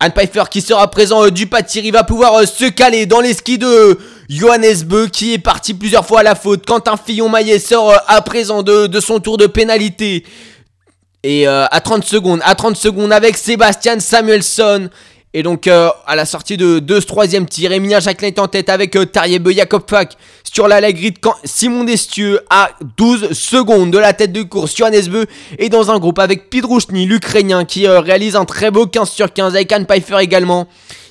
[0.00, 3.20] Anne Pfeiffer qui sera présent euh, du pâtir, il va pouvoir euh, se caler dans
[3.20, 3.98] les skis de
[4.28, 6.66] Johannes Beu qui est parti plusieurs fois à la faute.
[6.66, 10.26] Quentin Fillon-Maillet sort à présent de, de, son tour de pénalité.
[11.22, 14.90] Et à 30 secondes, à 30 secondes avec Sébastien Samuelson.
[15.36, 18.46] Et donc, euh, à la sortie de, de ce troisième tir, Emilien Jacquelin est en
[18.46, 19.82] tête avec euh, Tariebe Jacob
[20.44, 24.76] sur la grille Simon Destieux à 12 secondes de la tête de course.
[24.76, 25.26] Johannes Beu
[25.58, 29.32] est dans un groupe avec Pidrouchny, l'Ukrainien, qui euh, réalise un très beau 15 sur
[29.32, 30.68] 15 avec Anne Pfeiffer également.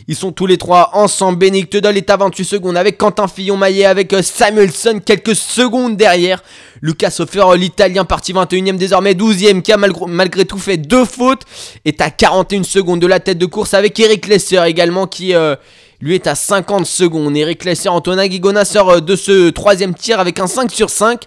[0.07, 1.37] Ils sont tous les trois ensemble.
[1.37, 6.43] Bénédicte Teudol est à 28 secondes avec Quentin Fillon-Maillet, avec euh, Samuelson quelques secondes derrière.
[6.81, 11.43] Lucas Hofer, l'Italien, parti 21ème désormais 12ème, qui a malgré tout fait deux fautes,
[11.85, 15.33] est à 41 secondes de la tête de course avec Eric Lesser également qui...
[15.33, 15.55] Euh,
[16.01, 17.37] lui est à 50 secondes.
[17.37, 21.21] Eric Lesser, Antonin Guigona sort euh, de ce troisième tir avec un 5 sur 5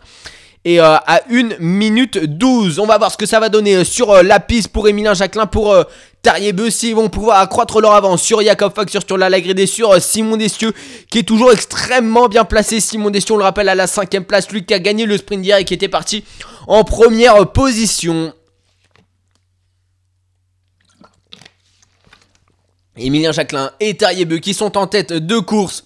[0.68, 2.81] et à 1 minute 12.
[2.81, 5.74] On va voir ce que ça va donner sur la piste pour Emilien Jacquelin, pour
[6.26, 10.00] Tarier Bussy vont pouvoir accroître leur avance sur Jacob Fox, sur la Lagrédé, sur euh,
[10.00, 10.72] Simon Destieux,
[11.09, 12.81] qui est toujours extrêmement bien placé.
[12.81, 15.42] Simon Destieux, on le rappelle, à la cinquième place, lui qui a gagné le sprint
[15.42, 16.24] d'hier et qui était parti
[16.66, 18.35] en première position.
[22.96, 25.85] Emilien Jacquelin et Tariebeu qui sont en tête de course.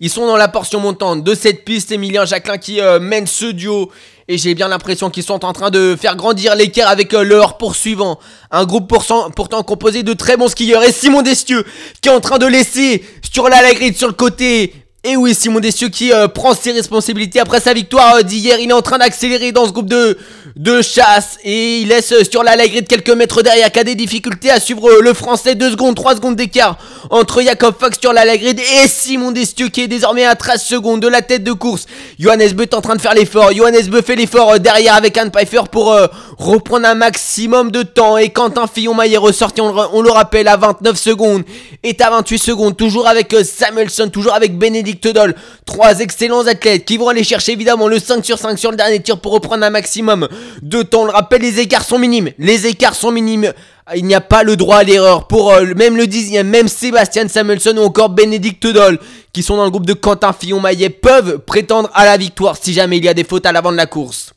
[0.00, 1.92] Ils sont dans la portion montante de cette piste.
[1.92, 3.90] Emilien Jacquelin qui euh, mène ce duo
[4.26, 7.58] et j'ai bien l'impression qu'ils sont en train de faire grandir l'équerre avec euh, leur
[7.58, 8.18] poursuivant.
[8.50, 10.82] Un groupe pourtant composé de très bons skieurs.
[10.82, 11.64] Et Simon Destieux
[12.00, 14.74] qui est en train de laisser sur la, la grille sur le côté.
[15.06, 18.58] Et oui, Simon Destieux qui euh, prend ses responsabilités après sa victoire euh, d'hier.
[18.58, 20.16] Il est en train d'accélérer dans ce groupe de,
[20.56, 21.36] de chasse.
[21.44, 23.70] Et il laisse sur la de quelques mètres derrière.
[23.70, 25.56] Qui a des difficultés à suivre le français.
[25.56, 26.78] 2 secondes 3 secondes d'écart
[27.10, 31.00] entre Jacob Fox sur la Lagride et Simon Destieux qui est désormais à 13 secondes
[31.00, 31.84] de la tête de course.
[32.18, 33.52] Johannes Beu est en train de faire l'effort.
[33.52, 36.06] Johannes Beu fait l'effort derrière avec Anne Pfeiffer pour euh,
[36.38, 38.16] reprendre un maximum de temps.
[38.16, 41.42] Et Quentin Fillon-Maillet ressorti on le, rappelle à 29 secondes.
[41.82, 44.56] Est à 28 secondes toujours avec euh, Samuelson toujours avec
[44.94, 48.76] Doll trois excellents athlètes qui vont aller chercher évidemment le 5 sur 5 sur le
[48.76, 50.28] dernier tir pour reprendre un maximum
[50.62, 51.02] de temps.
[51.02, 52.30] On le rappelle, les écarts sont minimes.
[52.38, 53.52] Les écarts sont minimes.
[53.94, 57.28] Il n'y a pas le droit à l'erreur pour euh, même le dixième, même Sébastien
[57.28, 58.98] Samuelson ou encore Bénédicte Doll,
[59.32, 62.96] qui sont dans le groupe de Quentin Fillon-Maillet, peuvent prétendre à la victoire si jamais
[62.96, 64.32] il y a des fautes à l'avant de la course.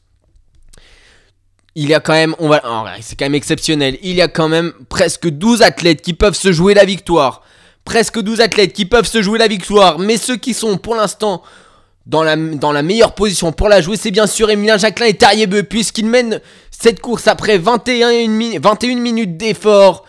[1.76, 2.62] Il y a quand même, on va,
[3.02, 3.98] c'est quand même exceptionnel.
[4.02, 7.44] Il y a quand même presque 12 athlètes qui peuvent se jouer la victoire.
[7.88, 9.98] Presque 12 athlètes qui peuvent se jouer la victoire.
[9.98, 11.42] Mais ceux qui sont pour l'instant
[12.06, 12.36] dans la,
[12.84, 17.00] meilleure position pour la jouer, c'est bien sûr Emilien Jacquelin et Tariebeu, puisqu'il mène cette
[17.00, 20.04] course après 21, 21 minutes d'effort.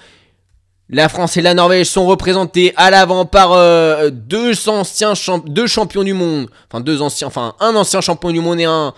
[0.88, 6.14] La France et la Norvège sont représentés à l'avant par euh, deux anciens champions du
[6.14, 8.92] monde, enfin deux anciens, enfin un ancien champion du monde et un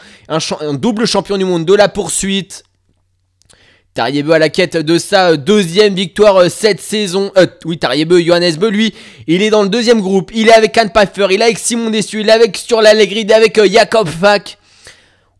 [0.73, 2.64] double champion du monde de la poursuite.
[3.94, 7.33] Tariebeu à la quête de sa deuxième victoire euh, cette saison.
[7.37, 8.94] Euh, oui, Tariebeu, Johannes Beu, lui,
[9.26, 10.31] il est dans le deuxième groupe.
[10.33, 13.22] Il est avec Anne Pfeiffer, il est avec Simon Dessu, il est avec Sur l'Allegri,
[13.22, 14.59] il avec euh, Jacob Fack.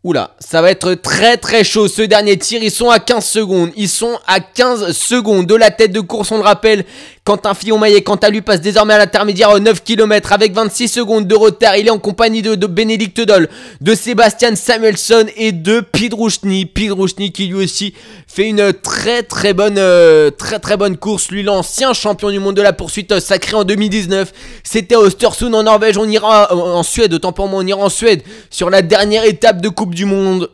[0.03, 2.63] Oula, ça va être très très chaud ce dernier tir.
[2.63, 3.71] Ils sont à 15 secondes.
[3.77, 6.87] Ils sont à 15 secondes de la tête de course, on le rappelle.
[7.23, 11.35] Quentin Fillon-Maillet, quant à lui, passe désormais à l'intermédiaire 9 km avec 26 secondes de
[11.35, 11.77] retard.
[11.77, 13.51] Il est en compagnie de, Bénédicte Doll,
[13.83, 16.65] de Sébastien Samuelson et de Pidrouchny.
[16.65, 17.93] Pidrouchny qui lui aussi
[18.27, 21.31] fait une très très bonne, euh, très très bonne course.
[21.31, 24.33] Lui, l'ancien champion du monde de la poursuite euh, sacré en 2019.
[24.65, 25.99] C'était à en Norvège.
[25.99, 29.61] On ira en Suède, autant pour moi, on ira en Suède sur la dernière étape
[29.61, 30.51] de Coupe du Monde.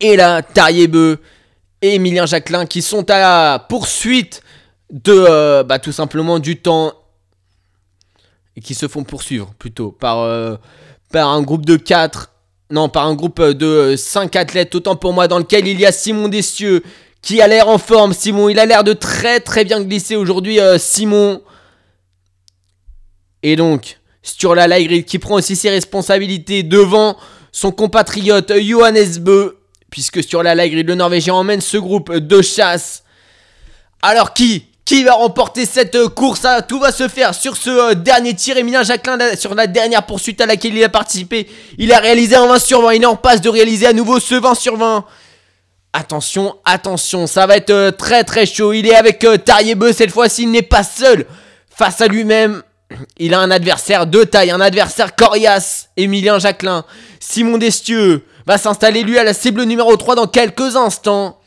[0.00, 1.20] Et là, Tariebeu
[1.82, 4.42] et Emilien Jacquelin qui sont à la poursuite
[4.90, 6.92] de euh, bah, tout simplement du temps
[8.56, 10.56] et qui se font poursuivre plutôt par, euh,
[11.10, 12.30] par un groupe de 4
[12.70, 15.92] non par un groupe de 5 athlètes autant pour moi dans lequel il y a
[15.92, 16.82] Simon Dessieux
[17.20, 20.60] qui a l'air en forme Simon il a l'air de très très bien glisser aujourd'hui
[20.60, 21.42] euh, Simon
[23.42, 24.68] et donc Sturla
[25.02, 27.16] qui prend aussi ses responsabilités devant
[27.52, 29.58] son compatriote Johannes Beu
[29.90, 33.04] puisque Sturla Laigrid le Norvégien emmène ce groupe de chasse
[34.02, 36.44] alors qui qui va remporter cette euh, course?
[36.44, 38.56] Ah, Tout va se faire sur ce euh, dernier tir.
[38.56, 42.46] Emilien Jacquelin, sur la dernière poursuite à laquelle il a participé, il a réalisé un
[42.46, 42.94] 20 sur 20.
[42.94, 45.04] Il est en passe de réaliser à nouveau ce 20 sur 20.
[45.92, 48.72] Attention, attention, ça va être euh, très très chaud.
[48.72, 51.26] Il est avec Tariebeu cette fois-ci, il n'est pas seul
[51.70, 52.62] face à lui-même.
[53.18, 56.84] Il a un adversaire de taille, un adversaire coriace, Emilien Jacquelin.
[57.20, 61.38] Simon Destieux va s'installer lui à la cible numéro 3 dans quelques instants.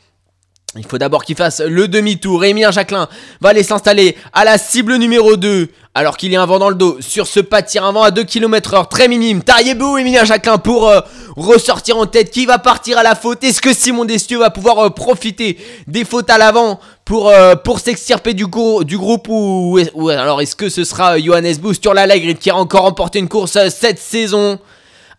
[0.78, 2.44] Il faut d'abord qu'il fasse le demi-tour.
[2.44, 3.08] Emilien Jacquelin
[3.40, 5.68] va aller s'installer à la cible numéro 2.
[5.94, 8.02] Alors qu'il y a un vent dans le dos sur ce pas de tir avant
[8.02, 9.42] à 2 km heure très minime.
[9.42, 11.00] Tariebou, Emilien Jacquelin pour euh,
[11.36, 12.30] ressortir en tête.
[12.30, 16.04] Qui va partir à la faute Est-ce que Simon Destieux va pouvoir euh, profiter des
[16.04, 19.78] fautes à l'avant pour, euh, s'extirper du, groupe ou,
[20.10, 21.94] alors est-ce que ce sera Johannes Boost sur
[22.38, 24.58] qui a encore remporté une course cette saison?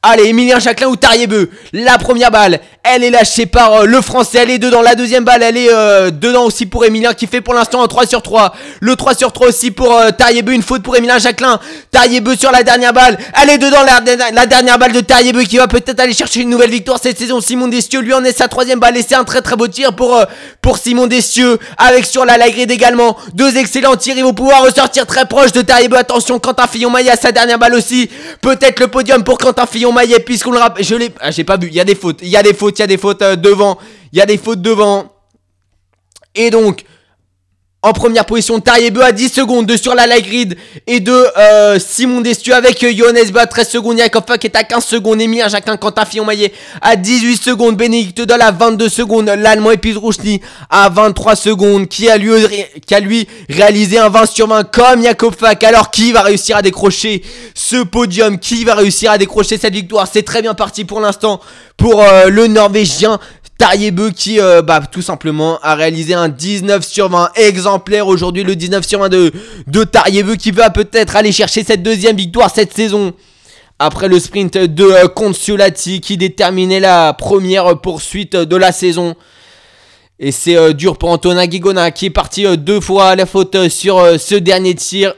[0.04, 1.50] Allez, Emilien Jacquelin ou Tariebeu.
[1.74, 4.38] La première balle, elle est lâchée par euh, le français.
[4.44, 4.84] Elle est dedans.
[4.84, 7.88] La deuxième balle, elle est euh, dedans aussi pour Emilien qui fait pour l'instant un
[7.88, 8.54] 3 sur 3.
[8.80, 10.54] Le 3 sur 3 aussi pour euh, Tariebeu.
[10.54, 11.60] Une faute pour Emilien Jacquelin.
[11.90, 13.18] Tariebeu sur la dernière balle.
[13.42, 13.80] Elle est dedans.
[13.84, 17.42] La, dernière balle de Tariebeu qui va peut-être aller chercher une nouvelle victoire cette saison.
[17.42, 18.96] Simon Destieux lui en est sa troisième balle.
[18.98, 20.24] Et c'est un très très beau tir pour,
[20.62, 21.58] pour Simon Destieux.
[21.80, 23.18] Avec sur la Lagride également.
[23.34, 24.16] Deux excellents tirs.
[24.16, 25.98] Ils vont pouvoir ressortir très proche de Tariebeu.
[25.98, 28.12] Attention, Quentin Fillon-Maillet a sa dernière balle aussi.
[28.42, 30.84] Peut-être le podium pour Quentin Fillon Maillet, puisqu'on le rappelle.
[30.84, 31.12] Je l'ai.
[31.20, 31.68] Ah, j'ai pas vu.
[31.68, 32.20] Il y a des fautes.
[32.22, 32.80] Il y a des fautes.
[32.80, 33.78] Il y a des fautes euh, devant.
[34.12, 35.12] Il y a des fautes devant.
[36.36, 36.84] Et donc,
[37.84, 41.78] en première position, Tariebeu à 10 secondes de sur la light grid et de euh,
[41.78, 45.48] Simon Destu avec euh, Johannes à 13 secondes, Yakov qui est à 15 secondes, Emilien
[45.48, 50.90] Jacquin, Quentin Fillon-Maillet à 18 secondes, Bénédicte Doll à 22 secondes, l'Allemand Epis Rouchny à
[50.90, 52.32] 23 secondes, qui a, lui,
[52.86, 56.64] qui a lui réalisé un 20 sur 20 comme Yakov Alors qui va réussir à
[56.64, 57.22] décrocher
[57.54, 58.40] ce podium?
[58.40, 60.08] Qui va réussir à décrocher cette victoire?
[60.12, 61.40] C'est très bien parti pour l'instant
[61.78, 63.20] pour euh, le Norvégien
[63.58, 68.56] Tariebeu qui, euh, bah, tout simplement, a réalisé un 19 sur 20 exemplaire aujourd'hui, le
[68.56, 73.14] 19 sur 20 de, Tariebeu qui va peut-être aller chercher cette deuxième victoire cette saison.
[73.80, 79.16] Après le sprint de euh, qui déterminait la première poursuite de la saison.
[80.20, 83.70] Et c'est euh, dur pour Antonin Guigona qui est parti deux fois à la faute
[83.70, 85.14] sur ce dernier tir.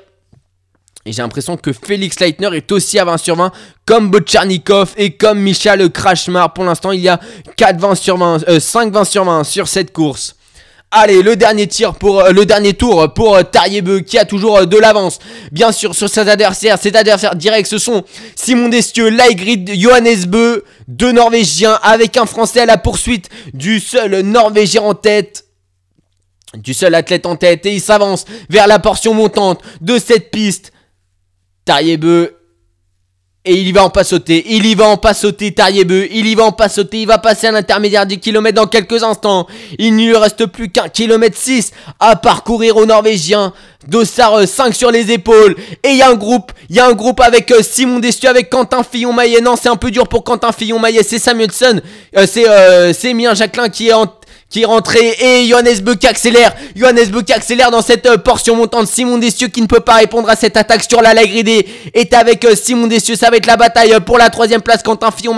[1.10, 3.52] Et j'ai l'impression que Félix Leitner est aussi à 20 sur 20,
[3.84, 6.54] comme Botcharnikov et comme Michal Krashmar.
[6.54, 7.19] Pour l'instant, il y a
[7.58, 10.36] 4 20 sur 20, 5 20 sur 20 sur cette course.
[10.91, 14.60] Allez, le dernier tir pour euh, le dernier tour pour euh, Tariebeu qui a toujours
[14.60, 15.17] euh, de l'avance.
[15.52, 18.04] Bien sûr, sur ses adversaires, ses adversaires directs, ce sont
[18.36, 24.22] Simon Destieux, Laigrid, Johannes Beu, deux Norvégiens avec un Français à la poursuite du seul
[24.22, 25.45] Norvégien en tête
[26.56, 30.72] du seul athlète en tête et il s'avance vers la portion montante de cette piste.
[31.69, 32.36] Tariebeu.
[33.45, 34.43] Et il y va en pas sauter.
[34.47, 36.08] Il y va en pas sauter, Tariebeu.
[36.12, 37.01] Il y va en pas sauter.
[37.01, 39.45] Il va passer à l'intermédiaire du kilomètre dans quelques instants.
[39.77, 43.53] Il ne lui reste plus qu'un kilomètre 6 à parcourir au Norvégien.
[43.88, 45.55] Dossard 5 euh, sur les épaules.
[45.84, 46.51] Et il y a un groupe.
[46.69, 49.41] Il y a un groupe avec euh, Simon Destu, avec Quentin Fillon-Maillet.
[49.41, 51.03] Non, c'est un peu dur pour Quentin Fillon-Maillet.
[51.03, 51.82] C'est Samuelson.
[52.17, 54.08] Euh, c'est Mien Jacquelin qui est en
[54.50, 56.56] qui est rentré et Johannes Beu accélère.
[56.76, 58.88] Johannes Beu accélère dans cette euh, portion montante.
[58.88, 62.44] Simon Dessieux qui ne peut pas répondre à cette attaque sur la Lagridé est avec
[62.46, 63.16] euh, Simon Dessieux.
[63.16, 64.82] Ça va être la bataille pour la troisième place.
[64.82, 65.36] Quentin Fillon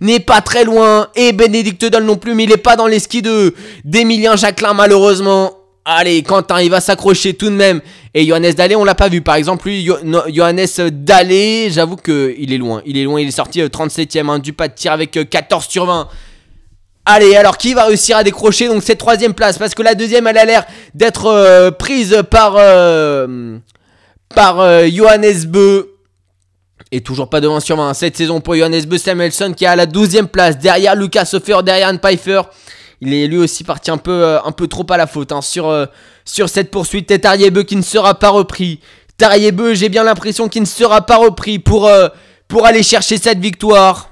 [0.00, 3.00] n'est pas très loin et Bénédicte Doll non plus, mais il est pas dans les
[3.00, 5.52] skis de d'Emilien Jacquelin malheureusement.
[5.90, 7.80] Allez, Quentin, il va s'accrocher tout de même.
[8.12, 9.22] Et Johannes Dallé, on l'a pas vu.
[9.22, 9.88] Par exemple, lui,
[10.28, 12.82] Johannes Dallé, j'avoue qu'il est loin.
[12.84, 15.66] Il est loin, il est sorti 37ème euh, hein, du pas de tir avec 14
[15.66, 16.08] sur 20.
[17.10, 19.56] Allez, alors qui va réussir à décrocher cette troisième place?
[19.56, 23.56] Parce que la deuxième, elle a l'air d'être euh, prise par, euh,
[24.34, 25.94] par euh, Johannes Beu.
[26.92, 29.68] Et toujours pas de 1 sur 20 cette saison pour Johannes Beu Samuelson qui est
[29.68, 32.42] à la 12 place derrière Lucas Hofer, derrière Anne Pfeiffer.
[33.00, 35.88] Il est lui aussi parti un peu, trop à la faute hein, sur,
[36.26, 37.10] cette poursuite.
[37.10, 38.80] Et Tariebeu qui ne sera pas repris.
[39.16, 41.86] Tariebeu, j'ai bien l'impression qu'il ne sera pas repris pour
[42.66, 44.07] aller chercher cette victoire.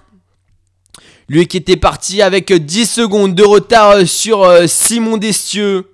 [1.28, 5.90] Lui qui était parti avec 10 secondes de retard euh, sur euh, Simon Destieux.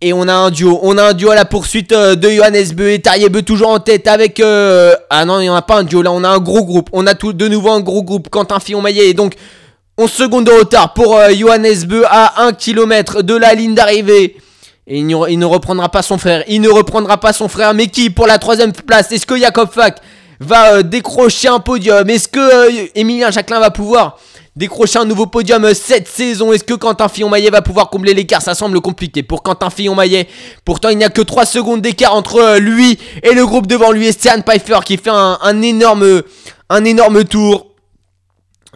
[0.00, 0.80] Et on a un duo.
[0.82, 3.78] On a un duo à la poursuite euh, de Johannes Beu et Tariebeu toujours en
[3.78, 4.40] tête avec...
[4.40, 6.02] Ah non, il n'y en a pas un duo.
[6.02, 6.90] Là, on a un gros groupe.
[6.92, 8.28] On a tout, de nouveau un gros groupe.
[8.28, 9.10] Quentin Fillon-Maillet.
[9.10, 9.34] Et donc,
[9.98, 14.36] 11 secondes de retard pour Johannes Beu à 1 km de la ligne d'arrivée.
[14.88, 16.42] Et il, ne reprendra pas son frère.
[16.48, 17.72] Il ne reprendra pas son frère.
[17.74, 20.00] Mais qui pour la troisième place Est-ce que Jacob Fack
[20.42, 24.18] va euh, décrocher un podium Est-ce que euh, Emilien Jacquelin va pouvoir
[24.54, 26.52] décrocher un nouveau podium euh, cette saison?
[26.52, 28.42] Est-ce que Quentin Fillon-Maillet va pouvoir combler l'écart?
[28.42, 30.28] Ça semble compliqué pour Quentin Fillon-Maillet.
[30.64, 34.06] Pourtant, il n'y a que 3 secondes d'écart entre lui et le groupe devant lui.
[34.06, 36.22] Et Stan Pfeiffer qui fait un, énorme,
[37.24, 37.68] tour.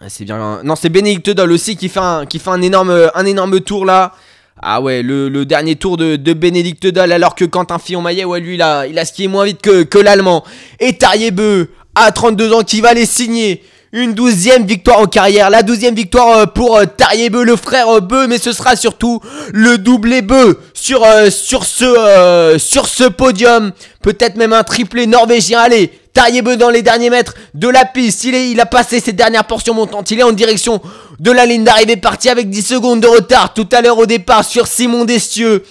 [0.01, 0.61] Ah, c'est bien.
[0.63, 1.99] Non, c'est Bénédicte Doll aussi qui fait
[2.29, 4.13] qui fait un énorme, un énorme tour là.
[4.61, 8.55] Ah ouais, le, dernier tour de, de Bénédicte Dalle, alors que Quentin Fillon-Maillet, ouais, lui,
[8.55, 10.43] il a, il a skié moins vite que, que l'Allemand.
[10.79, 13.63] Et Tariebeu, à 32 ans, qui va aller signer
[13.97, 15.49] une douzième victoire en carrière.
[15.49, 19.19] La douzième victoire euh, pour euh, Tariebeu, le frère euh, Beu, mais ce sera surtout
[19.51, 23.71] le doublé Beu sur, sur, ce, sur ce podium.
[24.01, 25.59] Peut-être même un triplé norvégien.
[25.59, 28.23] Allez, Tariebeu dans les derniers mètres de la piste.
[28.23, 30.11] Il, est, il a passé ses dernières portions montantes.
[30.11, 30.79] Il est en direction
[31.19, 34.45] de la ligne d'arrivée, parti avec 10 secondes de retard tout à l'heure au départ
[34.45, 35.63] sur Simon Destieux.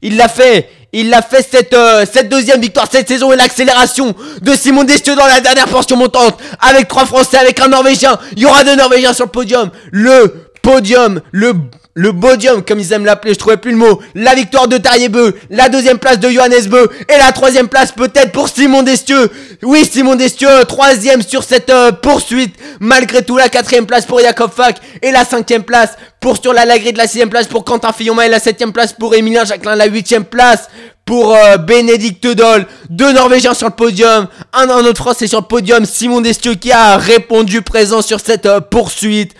[0.00, 0.70] Il l'a fait.
[0.96, 5.16] Il l'a fait cette, euh, cette deuxième victoire cette saison et l'accélération de Simon Destieux
[5.16, 8.16] dans la dernière portion montante avec trois Français, avec un Norvégien.
[8.36, 9.70] Il y aura deux Norvégiens sur le podium.
[9.90, 11.54] Le podium, le
[11.94, 14.00] le podium, comme ils aiment l'appeler, je trouvais plus le mot.
[14.16, 18.32] La victoire de Tariebeu, la deuxième place de Johannes Beu et la troisième place peut-être
[18.32, 19.30] pour Simon Destieux.
[19.62, 22.56] Oui, Simon Destieux, troisième sur cette euh, poursuite.
[22.80, 26.64] Malgré tout, la quatrième place pour Jakob Fak et la cinquième place pour sur la
[26.64, 29.86] de la sixième place pour Quentin Fillon et la septième place pour Emilien Jacquelin, la
[29.86, 30.68] huitième place
[31.04, 35.46] pour euh, Bénédicte Doll, deux Norvégiens sur le podium, un, un autre Français sur le
[35.46, 39.34] podium, Simon Destieux qui a répondu présent sur cette euh, poursuite.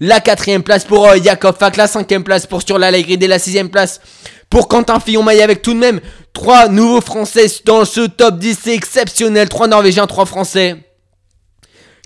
[0.00, 1.16] La quatrième place pour euh,
[1.58, 4.00] Fak, la cinquième place pour sur la et la sixième place
[4.48, 6.00] pour Quentin Fillon-Maillet avec tout de même
[6.32, 8.58] trois nouveaux Français dans ce top 10.
[8.62, 9.48] C'est exceptionnel.
[9.48, 10.76] Trois Norvégiens, trois Français.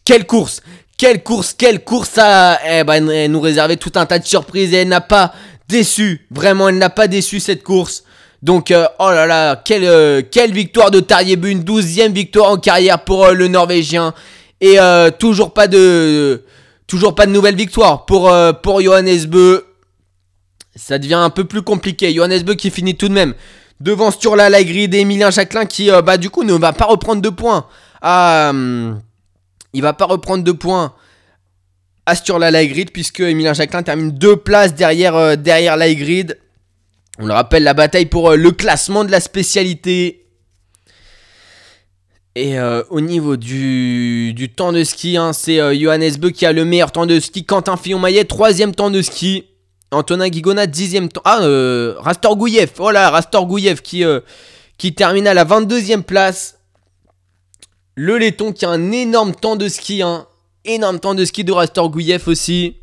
[0.05, 0.61] Quelle course
[0.99, 4.75] Quelle course Quelle course à eh ben, elle nous réservait tout un tas de surprises
[4.75, 5.33] et elle n'a pas
[5.69, 6.27] déçu.
[6.31, 8.05] Vraiment, elle n'a pas déçu cette course.
[8.45, 13.03] Donc, euh, oh là là, quelle, euh, victoire de Tarjebu, une douzième victoire en carrière
[13.03, 14.13] pour euh, le Norvégien.
[14.61, 14.79] Et
[15.19, 16.43] toujours pas de...
[16.87, 19.67] Toujours pas de nouvelle victoire pour, euh, pour Johannes Beu.
[20.77, 22.13] Ça devient un peu plus compliqué.
[22.13, 23.35] Johannes Beu qui finit tout de même
[23.81, 27.31] devant Lagrid et Emilien Jacquelin qui, euh, bah, du coup, ne va pas reprendre deux
[27.31, 27.67] points.
[28.03, 29.01] Ah, hum,
[29.73, 30.95] il va pas reprendre deux points
[32.07, 35.77] à Sturla Lagrid puisque Emilien Jacquelin termine deux places derrière, euh, derrière.
[37.19, 40.24] On le rappelle, la bataille pour euh, le classement de la spécialité.
[42.37, 46.45] Et euh, au niveau du, du temps de ski, hein, c'est euh, Johannes Beu qui
[46.47, 47.45] a le meilleur temps de ski.
[47.45, 49.45] Quentin Fillon-Maillet, troisième temps de ski.
[49.93, 51.23] Antonin Guigona, dixième temps.
[51.25, 52.73] Ah, euh, Rastor Gouyev.
[52.81, 54.19] Oh là, Rastor Gouyev qui, euh,
[54.79, 56.59] qui termine à la 22e place.
[57.95, 60.03] Le laiton qui a un énorme temps de ski.
[60.03, 60.27] Hein.
[60.65, 62.77] Énorme temps de ski de Rastor Gouyev aussi.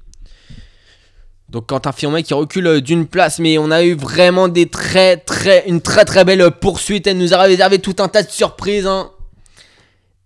[1.49, 3.39] Donc Quentin Fillon-Maillet qui recule euh, d'une place.
[3.39, 7.05] Mais on a eu vraiment des très, très, une très très belle poursuite.
[7.07, 8.87] Elle nous a réservé tout un tas de surprises.
[8.87, 9.11] hein.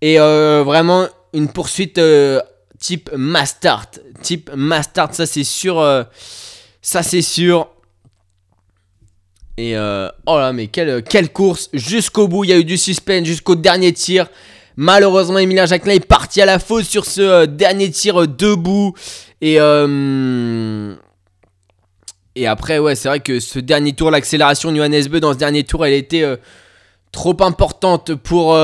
[0.05, 2.39] Et euh, vraiment une poursuite euh,
[2.77, 3.87] type Mastart.
[4.21, 5.79] Type Mastart, ça c'est sûr.
[5.79, 6.03] euh,
[6.79, 7.69] ça c'est sûr.
[9.57, 11.01] Et oh là, mais quelle,
[11.33, 12.43] course jusqu'au bout.
[12.43, 14.27] Il y a eu du suspense jusqu'au dernier tir.
[14.75, 18.93] Malheureusement, Emilien Jacquelin est parti à la faute sur ce dernier tir debout.
[19.41, 19.55] Et,
[22.35, 25.63] et après, ouais, c'est vrai que ce dernier tour, l'accélération de Johannes dans ce dernier
[25.63, 26.25] tour, elle était
[27.11, 28.55] trop importante pour,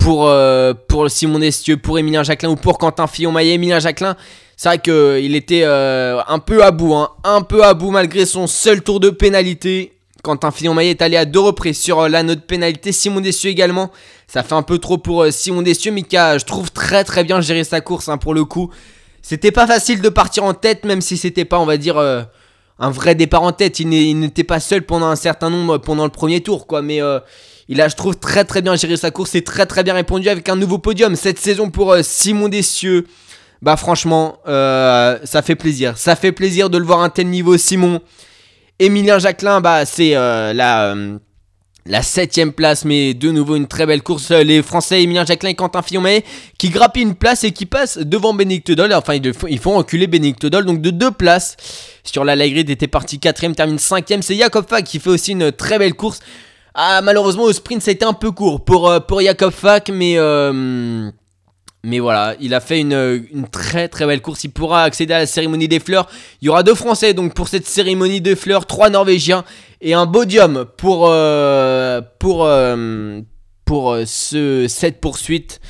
[0.00, 3.54] pour, euh, pour Simon Destieux, pour Emilien Jacquelin ou pour Quentin Fillon-Maillet.
[3.54, 4.16] Emilien Jacquelin,
[4.56, 8.26] c'est vrai qu'il était euh, un peu à bout, hein, un peu à bout malgré
[8.26, 9.92] son seul tour de pénalité.
[10.22, 12.90] Quentin Fillon-Maillet est allé à deux reprises sur euh, la note pénalité.
[12.92, 13.90] Simon Destieux également.
[14.26, 17.40] Ça fait un peu trop pour euh, Simon Destieux, mais je trouve, très très bien
[17.40, 18.70] géré sa course hein, pour le coup.
[19.22, 22.22] C'était pas facile de partir en tête, même si c'était pas, on va dire, euh,
[22.78, 23.80] un vrai départ en tête.
[23.80, 26.80] Il n'était pas seul pendant un certain nombre pendant le premier tour, quoi.
[26.82, 27.20] Mais euh,
[27.70, 30.28] il a, je trouve, très très bien géré sa course et très très bien répondu
[30.28, 33.06] avec un nouveau podium cette saison pour euh, Simon Dessieux.
[33.62, 35.96] Bah franchement, euh, ça fait plaisir.
[35.96, 38.00] Ça fait plaisir de le voir à un tel niveau, Simon.
[38.78, 40.52] Emilien Jacquelin, bah c'est euh,
[41.86, 44.30] la septième place, mais de nouveau une très belle course.
[44.30, 46.24] Les Français Emilien Jacquelin et Quentin Fillon-Maillet
[46.58, 48.92] qui grappillent une place et qui passent devant Bénédicte Doll.
[48.94, 51.56] Enfin, ils, font- ils font reculer Bénédicte donc de deux places.
[52.02, 54.22] Sur la Lagrid était parti quatrième, termine cinquième.
[54.22, 56.20] C'est Jakob Fak qui fait aussi une très belle course.
[56.82, 59.90] Ah, malheureusement, au sprint, ça a été un peu court pour, euh, pour Jakob Fak,
[59.90, 61.10] mais, euh,
[61.84, 64.44] mais voilà, il a fait une, une très très belle course.
[64.44, 66.08] Il pourra accéder à la cérémonie des fleurs.
[66.40, 69.44] Il y aura deux Français donc pour cette cérémonie des fleurs, trois Norvégiens
[69.82, 73.20] et un podium pour, euh, pour, euh,
[73.66, 75.60] pour euh, ce, cette poursuite.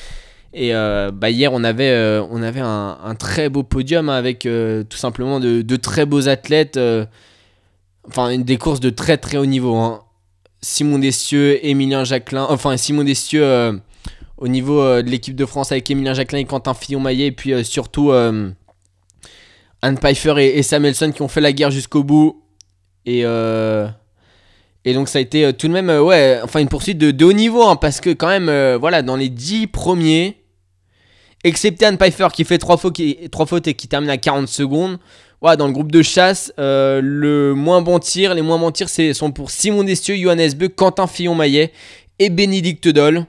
[0.54, 5.40] Et euh, bah hier, on avait, euh, un, très beau podium avec euh, tout simplement
[5.40, 6.76] de, très beaux athlètes.
[6.76, 7.04] euh,
[8.06, 9.74] enfin, des courses de très très haut niveau.
[9.76, 10.02] hein.
[10.62, 13.72] Simon Dessieux, Emilien Jacquelin, enfin Simon Dessieux euh,
[14.40, 17.52] au niveau euh, de l'équipe de France avec Emilien Jacquelin et Quentin Fillon-Maillet, et puis
[17.52, 18.50] euh, surtout euh,
[19.82, 22.42] Anne Pfeiffer et, Samuelson qui ont fait la guerre jusqu'au bout.
[23.06, 23.20] Et,
[24.84, 27.76] et donc ça a été tout de même, enfin une poursuite de, haut niveau, hein,
[27.76, 30.36] parce que quand même, voilà, dans les 10 premiers,
[31.42, 33.00] excepté Anne Pfeiffer qui fait 3 fautes,
[33.48, 34.98] fautes et qui termine à 40 secondes,
[35.42, 39.32] dans le groupe de chasse, euh, le moins bon tir, les moins bons tirs sont
[39.32, 41.72] pour Simon Destieux, Johannes Beu, Quentin Fillon-Maillet
[42.18, 43.24] et Bénédicte Doll.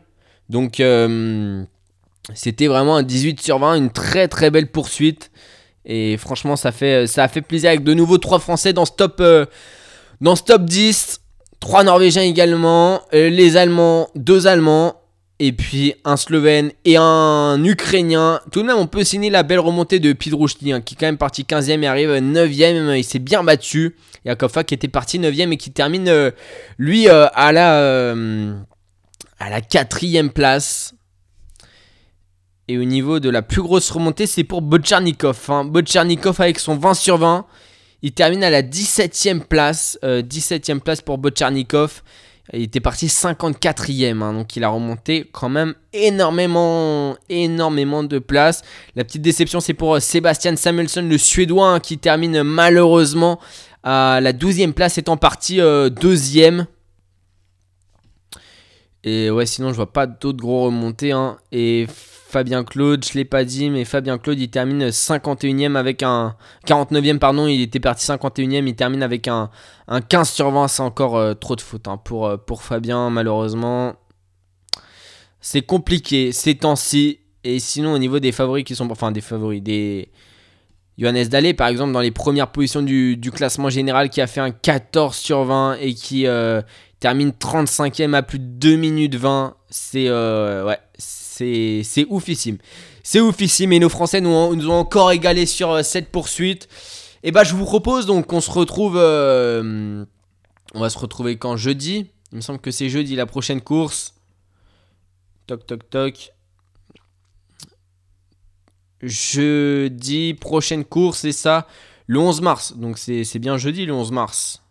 [0.49, 1.63] Donc, euh,
[2.35, 5.31] C'était vraiment un 18 sur 20, une très très belle poursuite.
[5.85, 8.91] Et franchement, ça, fait, ça a fait plaisir avec de nouveau 3 Français dans ce
[8.91, 9.45] top, euh,
[10.19, 11.21] dans ce top 10.
[11.59, 13.01] 3 Norvégiens également.
[13.13, 15.00] euh, les Allemands, 2 Allemands.
[15.43, 18.41] Et puis un Slovène et un Ukrainien.
[18.51, 21.07] Tout de même, on peut signer la belle remontée de Pidrouchny, hein, qui est quand
[21.07, 22.95] même parti 15ème et arrive 9ème.
[22.95, 23.95] Il s'est bien battu.
[24.23, 26.29] Il y a Kofa qui était parti 9ème et qui termine, euh,
[26.77, 28.53] lui, euh, à la, euh,
[29.39, 29.61] à la
[30.29, 30.93] place.
[32.67, 35.39] Et au niveau de la plus grosse remontée, c'est pour Botcharnikov.
[35.49, 35.65] Hein.
[35.65, 37.47] Botcharnikov avec son 20 sur 20.
[38.03, 39.97] Il termine à la 17ème place.
[40.03, 42.03] euh, 17ème place pour Botcharnikov.
[42.53, 44.21] Il était parti 54ème.
[44.21, 48.61] hein, donc il a remonté quand même énormément, énormément de places.
[48.95, 53.39] La petite déception, c'est pour euh, Sebastian Samuelsson, le Suédois, hein, qui termine malheureusement
[53.83, 56.67] à la 12ème place, étant parti euh, deuxième.
[59.03, 61.11] Et ouais, sinon, je vois pas d'autres gros remontées.
[61.11, 61.37] hein.
[61.51, 61.87] Et
[62.31, 66.37] Fabien Claude, je l'ai pas dit, mais Fabien Claude, il termine 51ème avec un.
[66.65, 69.49] 49ème, pardon, il était parti 51ème, il termine avec un,
[69.89, 70.69] un 15 sur 20.
[70.69, 73.95] C'est encore euh, trop de faute hein, pour, euh, pour Fabien, malheureusement.
[75.41, 77.19] C'est compliqué ces temps-ci.
[77.43, 78.89] Et sinon, au niveau des favoris qui sont.
[78.89, 80.09] Enfin, des favoris, des.
[80.97, 84.51] Johannes Dalé, par exemple, dans les premières positions du, classement général, qui a fait un
[84.51, 86.61] 14 sur 20 et qui euh,
[87.01, 89.55] termine 35ème à plus de 2 minutes 20.
[89.69, 90.77] C'est ouais,
[91.83, 92.57] c'est oufissime.
[93.03, 96.67] C'est oufissime et nos Français nous, ont- encore égalé sur euh, cette poursuite.
[97.23, 100.03] Et bah je vous propose donc qu'on se retrouve euh,
[100.73, 102.07] on va se retrouver quand jeudi?
[102.31, 104.13] Il me semble que c'est jeudi la prochaine course.
[105.47, 106.31] Toc toc toc.
[109.01, 111.67] Jeudi, prochaine course, c'est ça,
[112.07, 112.73] le 11 mars.
[112.77, 114.61] Donc c'est bien jeudi le 11 mars.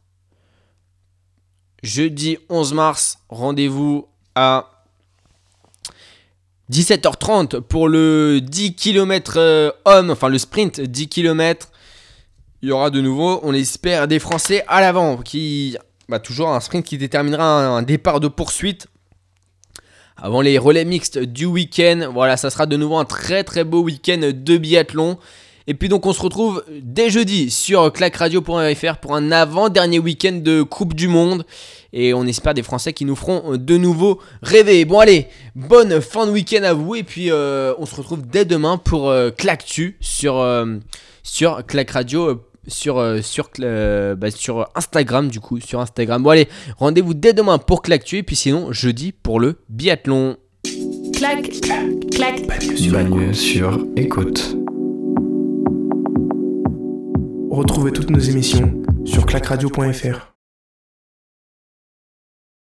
[1.82, 4.69] Jeudi 11 mars, rendez-vous à
[6.70, 11.68] 17h30 pour le 10 km homme, enfin le sprint 10 km.
[12.62, 15.16] Il y aura de nouveau, on espère, des Français à l'avant.
[15.16, 15.76] Qui,
[16.08, 18.86] bah, toujours un sprint qui déterminera un, un départ de poursuite
[20.16, 22.10] avant les relais mixtes du week-end.
[22.12, 25.18] Voilà, ça sera de nouveau un très très beau week-end de biathlon.
[25.66, 30.62] Et puis donc on se retrouve dès jeudi sur clacradio.fr pour un avant-dernier week-end de
[30.62, 31.44] Coupe du Monde.
[31.92, 34.84] Et on espère des Français qui nous feront de nouveau rêver.
[34.84, 35.26] Bon allez,
[35.56, 36.94] bonne fin de week-end à vous.
[36.94, 40.76] Et puis euh, on se retrouve dès demain pour euh, Clactu sur, euh,
[41.22, 42.28] sur Clac Radio.
[42.28, 42.34] euh,
[42.68, 47.32] sur, euh, sur, euh, bah, sur Instagram du coup sur Instagram bon allez rendez-vous dès
[47.32, 50.36] demain pour Clactu et puis sinon jeudi pour le biathlon
[51.14, 51.50] clac,
[52.12, 52.46] clac.
[52.92, 54.56] Bagneux sur écoute.
[57.50, 60.29] Retrouvez toutes nos émissions sur clacradio.fr.